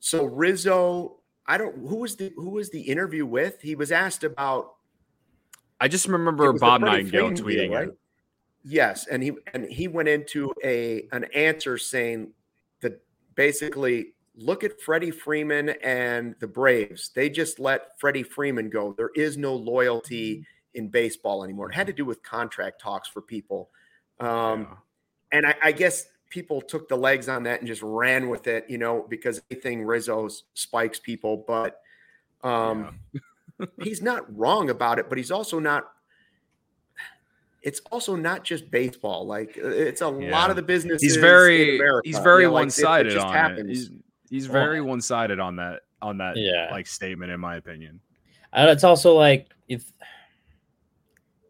[0.00, 1.74] so Rizzo, I don't.
[1.76, 3.62] Who was the who was the interview with?
[3.62, 4.74] He was asked about
[5.80, 7.88] I just remember Bob Nightingale Freeman deal, tweeting right?
[7.88, 7.98] it.
[8.62, 12.32] Yes, and he and he went into a an answer saying
[12.82, 13.02] that
[13.34, 17.10] basically look at Freddie Freeman and the Braves.
[17.14, 18.94] They just let Freddie Freeman go.
[18.96, 21.70] There is no loyalty in baseball anymore.
[21.70, 23.70] It had to do with contract talks for people.
[24.20, 24.66] Um, Yeah.
[25.32, 28.64] and I, I guess people took the legs on that and just ran with it,
[28.68, 31.44] you know, because anything Rizzo spikes people.
[31.46, 31.80] But
[32.42, 33.00] um,
[33.82, 35.90] he's not wrong about it, but he's also not.
[37.62, 39.26] it's also not just baseball.
[39.26, 40.30] Like uh, it's a yeah.
[40.30, 41.02] lot of the business.
[41.02, 43.68] He's very he's very one sided on happens.
[43.68, 43.68] it.
[43.68, 43.90] He's,
[44.30, 46.68] he's very one sided on that on that yeah.
[46.70, 48.00] like statement, in my opinion.
[48.52, 49.92] And it's also like if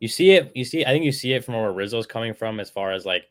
[0.01, 0.85] you see it, you see.
[0.85, 3.29] I think you see it from where Rizzo's coming from, as far as like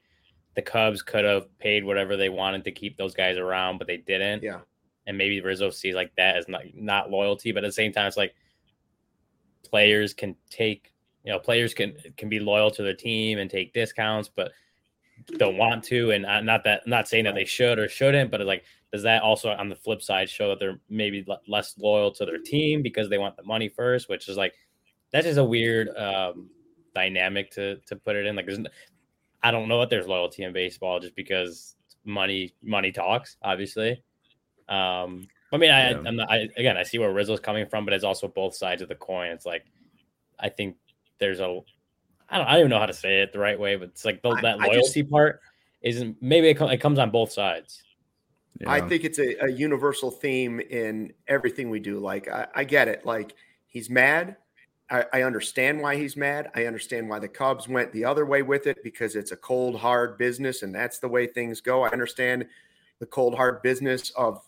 [0.55, 3.97] the Cubs could have paid whatever they wanted to keep those guys around, but they
[3.97, 4.43] didn't.
[4.43, 4.59] Yeah.
[5.07, 8.07] And maybe Rizzo sees like that as not not loyalty, but at the same time,
[8.07, 8.35] it's like
[9.63, 10.93] players can take
[11.23, 14.51] you know players can can be loyal to their team and take discounts, but
[15.37, 16.11] don't want to.
[16.11, 19.21] And not that I'm not saying that they should or shouldn't, but like does that
[19.21, 23.09] also on the flip side show that they're maybe less loyal to their team because
[23.09, 24.53] they want the money first, which is like
[25.11, 26.49] that's just a weird um,
[26.95, 28.35] dynamic to to put it in.
[28.35, 28.59] Like there's
[29.43, 34.03] I don't know if there's loyalty in baseball just because money money talks, obviously.
[34.67, 36.01] Um, I mean, I, yeah.
[36.05, 38.81] I'm not, I, again, I see where Rizzo's coming from, but it's also both sides
[38.81, 39.31] of the coin.
[39.31, 39.65] It's like,
[40.39, 40.75] I think
[41.19, 41.61] there's a,
[42.31, 44.05] I don't, I don't even know how to say it the right way, but it's
[44.05, 45.41] like the, that loyalty just, part
[45.81, 47.83] isn't maybe it, it, comes on both sides.
[48.59, 48.71] Yeah.
[48.71, 51.99] I think it's a, a, universal theme in everything we do.
[51.99, 53.05] Like, I, I get it.
[53.05, 53.33] Like,
[53.67, 54.35] he's mad.
[54.91, 56.49] I, I, understand why he's mad.
[56.55, 59.79] I understand why the Cubs went the other way with it because it's a cold,
[59.79, 61.83] hard business and that's the way things go.
[61.83, 62.47] I understand
[62.99, 64.41] the cold, hard business of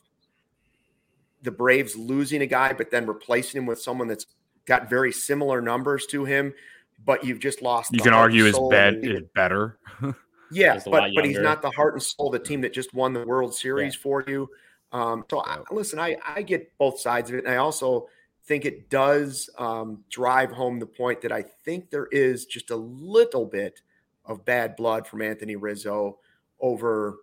[1.43, 4.25] the Braves losing a guy, but then replacing him with someone that's
[4.65, 6.53] got very similar numbers to him,
[7.05, 7.91] but you've just lost.
[7.93, 9.79] You can argue his bed is better.
[10.51, 13.13] yeah, but, but he's not the heart and soul of the team that just won
[13.13, 14.01] the World Series yeah.
[14.01, 14.49] for you.
[14.91, 17.45] Um, so I, listen, I, I get both sides of it.
[17.45, 18.07] And I also
[18.43, 22.75] think it does um, drive home the point that I think there is just a
[22.75, 23.81] little bit
[24.25, 26.19] of bad blood from Anthony Rizzo
[26.59, 27.17] over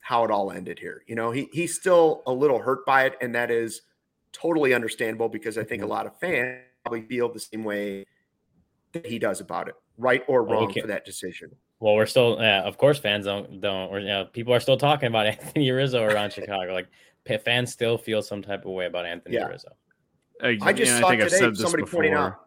[0.00, 1.02] how it all ended here.
[1.06, 3.82] You know, he he's still a little hurt by it, and that is
[4.32, 5.92] totally understandable because I think a mm-hmm.
[5.92, 8.04] lot of fans probably feel the same way
[9.02, 11.50] that he does about it, right or wrong well, for that decision.
[11.80, 14.76] Well, we're still, yeah, of course, fans don't don't, or you know, people are still
[14.76, 16.72] talking about Anthony Rizzo around Chicago.
[16.72, 16.88] Like
[17.44, 19.46] fans still feel some type of way about Anthony yeah.
[19.46, 19.70] Rizzo.
[20.42, 22.00] I just saw today somebody before.
[22.00, 22.40] pointing out.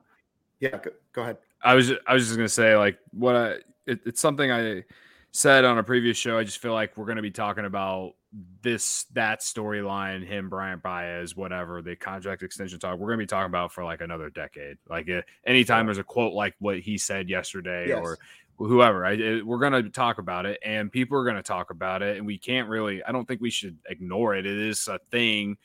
[0.60, 1.38] Yeah, go, go, ahead.
[1.64, 3.56] I was I was just gonna say like what I
[3.88, 4.84] it, it's something I
[5.32, 8.14] said on a previous show, I just feel like we're going to be talking about
[8.62, 12.98] this, that storyline, him, Bryant Baez, whatever, the contract extension talk.
[12.98, 14.78] We're going to be talking about for like another decade.
[14.88, 18.00] Like uh, anytime there's a quote like what he said yesterday yes.
[18.00, 18.18] or
[18.58, 21.72] whoever, I, it, we're going to talk about it and people are going to talk
[21.72, 22.18] about it.
[22.18, 24.46] And we can't really, I don't think we should ignore it.
[24.46, 25.58] It is a thing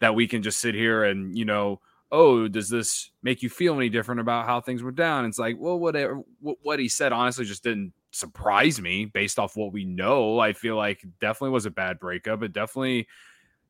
[0.00, 1.80] that we can just sit here and, you know,
[2.12, 5.24] oh, does this make you feel any different about how things were down?
[5.24, 6.20] It's like, well, whatever.
[6.40, 10.38] What, what he said honestly just didn't surprise me based off what we know.
[10.38, 12.42] I feel like definitely was a bad breakup.
[12.42, 13.06] It definitely,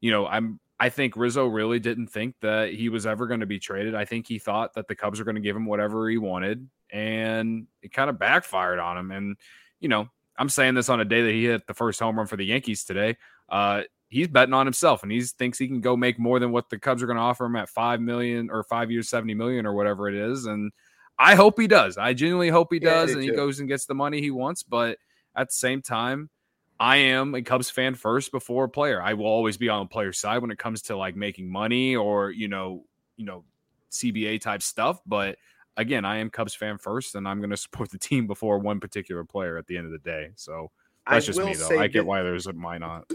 [0.00, 3.46] you know, I'm I think Rizzo really didn't think that he was ever going to
[3.46, 3.94] be traded.
[3.94, 6.68] I think he thought that the Cubs were going to give him whatever he wanted,
[6.90, 9.10] and it kind of backfired on him.
[9.10, 9.36] And
[9.80, 12.26] you know, I'm saying this on a day that he hit the first home run
[12.26, 13.16] for the Yankees today.
[13.48, 16.68] Uh, he's betting on himself, and he thinks he can go make more than what
[16.68, 19.66] the Cubs are going to offer him at five million or five years, seventy million
[19.66, 20.46] or whatever it is.
[20.46, 20.72] And
[21.18, 21.96] I hope he does.
[21.96, 24.62] I genuinely hope he does, yeah, and he goes and gets the money he wants.
[24.62, 24.98] But
[25.34, 26.30] at the same time,
[26.78, 29.02] I am a Cubs fan first before a player.
[29.02, 31.96] I will always be on the player side when it comes to like making money
[31.96, 32.84] or you know,
[33.16, 33.44] you know,
[33.90, 35.00] CBA type stuff.
[35.06, 35.36] But
[35.76, 38.80] again, I am Cubs fan first, and I'm going to support the team before one
[38.80, 40.30] particular player at the end of the day.
[40.36, 40.70] So
[41.08, 41.80] that's I just me, though.
[41.80, 43.10] I get why there's a why not.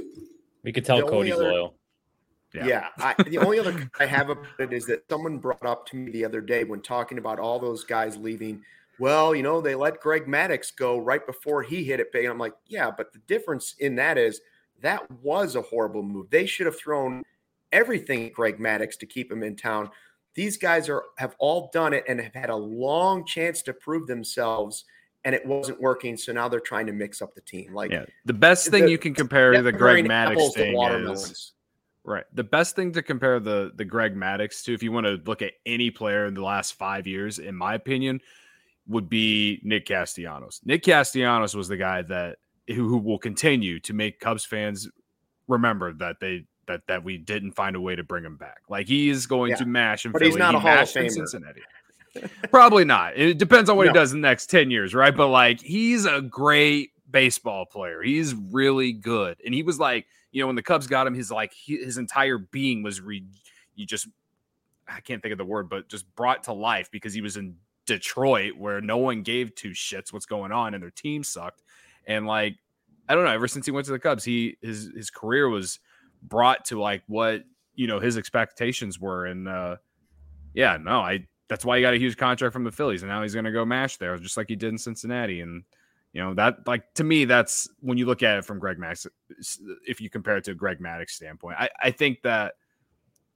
[0.64, 1.76] We could tell Cody's other, loyal.
[2.54, 2.66] Yeah.
[2.68, 5.96] yeah I, the only other I have about it is that someone brought up to
[5.96, 8.62] me the other day when talking about all those guys leaving.
[9.00, 12.26] Well, you know, they let Greg Maddux go right before he hit it big.
[12.26, 14.42] And I'm like, yeah, but the difference in that is
[14.82, 16.30] that was a horrible move.
[16.30, 17.24] They should have thrown
[17.72, 19.90] everything at Greg Maddux to keep him in town.
[20.36, 24.08] These guys are have all done it and have had a long chance to prove
[24.08, 24.86] themselves
[25.24, 26.18] and it wasn't working.
[26.18, 27.74] So now they're trying to mix up the team.
[27.74, 30.76] Like yeah, the best thing the, you can compare to the Greg Maddux thing
[31.10, 31.54] is
[32.04, 32.24] Right.
[32.34, 35.42] The best thing to compare the the Greg Maddux to, if you want to look
[35.42, 38.22] at any player in the last five years, in my opinion,
[38.88, 40.62] would be Nick Castellanos.
[40.66, 42.38] Nick Castellanos was the guy that
[42.68, 44.90] who, who will continue to make Cubs fans
[45.48, 48.62] remember that they that that we didn't find a way to bring him back.
[48.70, 49.58] Like he is going yeah.
[49.58, 50.32] to mash and but Philly.
[50.32, 51.12] he's not he a Hall of Famer.
[51.12, 51.62] Cincinnati.
[52.50, 53.18] Probably not.
[53.18, 53.92] It depends on what no.
[53.92, 55.16] he does in the next 10 years, right?
[55.16, 58.02] But like he's a great baseball player.
[58.02, 59.38] He's really good.
[59.46, 62.38] And he was like you know, when the Cubs got him, his like his entire
[62.38, 63.24] being was re
[63.76, 64.08] you just
[64.88, 67.56] I can't think of the word, but just brought to life because he was in
[67.86, 71.64] Detroit where no one gave two shits what's going on and their team sucked.
[72.06, 72.58] And like,
[73.08, 75.80] I don't know, ever since he went to the Cubs, he his his career was
[76.24, 77.44] brought to like what
[77.76, 79.26] you know his expectations were.
[79.26, 79.78] And uh
[80.54, 83.22] yeah, no, I that's why he got a huge contract from the Phillies, and now
[83.22, 85.42] he's to go mash there, just like he did in Cincinnati.
[85.42, 85.64] And
[86.14, 89.08] you know that, like to me, that's when you look at it from Greg Maddux.
[89.88, 92.54] If you compare it to Greg Maddux standpoint, I, I think that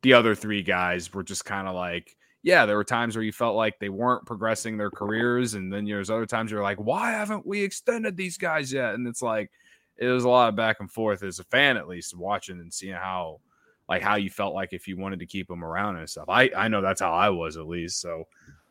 [0.01, 3.31] the other three guys were just kind of like, yeah, there were times where you
[3.31, 7.11] felt like they weren't progressing their careers, and then there's other times you're like, why
[7.11, 8.93] haven't we extended these guys yet?
[8.93, 9.51] And it's like
[9.97, 12.73] it was a lot of back and forth as a fan, at least watching and
[12.73, 13.39] seeing how
[13.87, 16.25] like how you felt like if you wanted to keep them around and stuff.
[16.27, 18.01] I I know that's how I was at least.
[18.01, 18.27] So,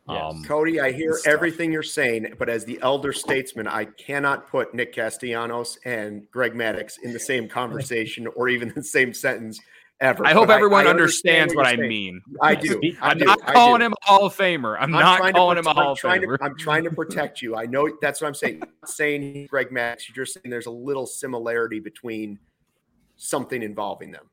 [0.07, 4.73] um, Cody, I hear everything you're saying, but as the elder statesman, I cannot put
[4.73, 9.59] Nick Castellanos and Greg Maddux in the same conversation or even the same sentence
[9.99, 10.25] ever.
[10.25, 12.21] I hope but everyone I, I understands what, what I mean.
[12.39, 12.79] I do.
[13.01, 14.75] I am do, not calling him a Hall of Famer.
[14.77, 16.37] I'm, I'm not calling him a Hall of Famer.
[16.37, 17.55] To, I'm trying to protect you.
[17.55, 18.61] I know that's what I'm saying.
[18.61, 22.37] I'm saying Greg Maddux, You're just saying there's a little similarity between
[23.17, 24.29] something involving them.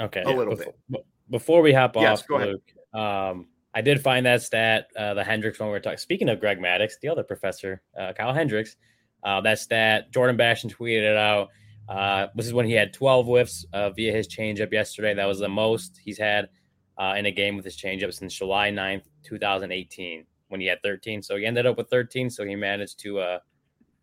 [0.00, 1.06] Okay, a little before, bit.
[1.30, 2.62] Before we hop yes, off, Luke,
[2.94, 5.98] um, I did find that stat, uh, the Hendricks one we were talking.
[5.98, 8.76] Speaking of Greg Maddux, the other professor, uh, Kyle Hendricks,
[9.22, 11.48] uh, that stat, Jordan Bastian tweeted it out.
[11.88, 15.14] Uh, this is when he had 12 whiffs uh, via his changeup yesterday.
[15.14, 16.48] That was the most he's had
[16.98, 21.22] uh, in a game with his changeup since July 9th, 2018, when he had 13.
[21.22, 22.30] So he ended up with 13.
[22.30, 23.38] So he managed to uh,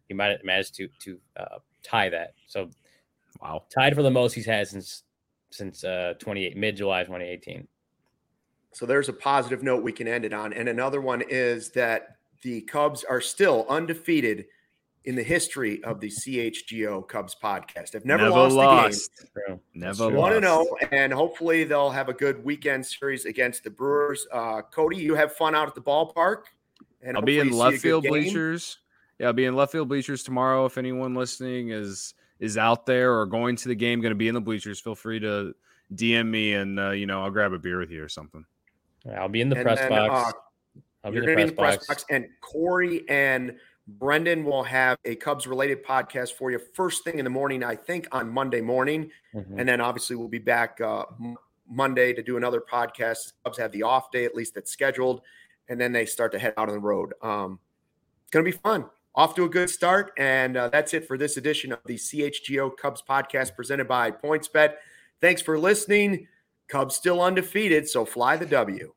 [0.08, 2.34] he might managed to to uh, tie that.
[2.48, 2.70] So
[3.42, 5.04] wow, tied for the most he's had since
[5.52, 7.68] since uh 28 mid July 2018.
[8.72, 10.54] So there's a positive note we can end it on.
[10.54, 14.46] And another one is that the Cubs are still undefeated
[15.06, 17.96] in the history of the CHGO Cubs podcast.
[17.96, 19.60] I've never, never lost, lost, a game.
[19.74, 24.28] Never want to know, and hopefully they'll have a good weekend series against the Brewers.
[24.32, 26.44] Uh, Cody, you have fun out at the ballpark,
[27.02, 28.80] and I'll be in left field bleachers.
[29.20, 30.66] Yeah, I'll be in left field bleachers tomorrow.
[30.66, 34.28] If anyone listening is is out there or going to the game, going to be
[34.28, 35.56] in the bleachers, feel free to
[35.96, 38.46] DM me and uh, you know I'll grab a beer with you or something.
[39.18, 40.34] I'll be in the and press then, box.
[40.34, 41.86] Uh, I'll be in the press, box.
[41.86, 42.06] press box.
[42.10, 43.56] And Corey and
[43.88, 47.76] Brendan will have a Cubs related podcast for you first thing in the morning, I
[47.76, 49.10] think on Monday morning.
[49.34, 49.60] Mm-hmm.
[49.60, 51.06] And then obviously we'll be back uh,
[51.70, 53.34] Monday to do another podcast.
[53.44, 55.22] Cubs have the off day, at least that's scheduled.
[55.68, 57.14] And then they start to head out on the road.
[57.22, 57.60] Um,
[58.24, 58.86] it's going to be fun
[59.16, 60.12] off to a good start.
[60.18, 64.76] And uh, that's it for this edition of the CHGO Cubs podcast presented by PointsBet.
[65.22, 66.28] Thanks for listening.
[66.70, 68.94] Cubs still undefeated, so fly the W.